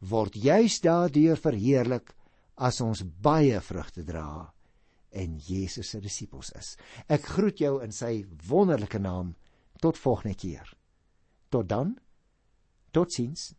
word 0.00 0.36
juis 0.36 0.80
daardeur 0.80 1.36
verheerlik 1.36 2.14
as 2.56 2.80
ons 2.80 3.04
baie 3.04 3.60
vrugte 3.60 4.04
dra 4.04 4.53
en 5.14 5.38
Jesus 5.38 5.90
se 5.94 6.00
disippels 6.02 6.52
is. 6.58 6.74
Ek 7.08 7.26
groet 7.36 7.60
jou 7.62 7.78
in 7.84 7.94
sy 7.94 8.24
wonderlike 8.48 8.98
naam 8.98 9.34
tot 9.82 9.98
volgende 9.98 10.36
keer. 10.38 10.70
Tot 11.54 11.68
dan. 11.70 11.96
Totsiens. 12.94 13.52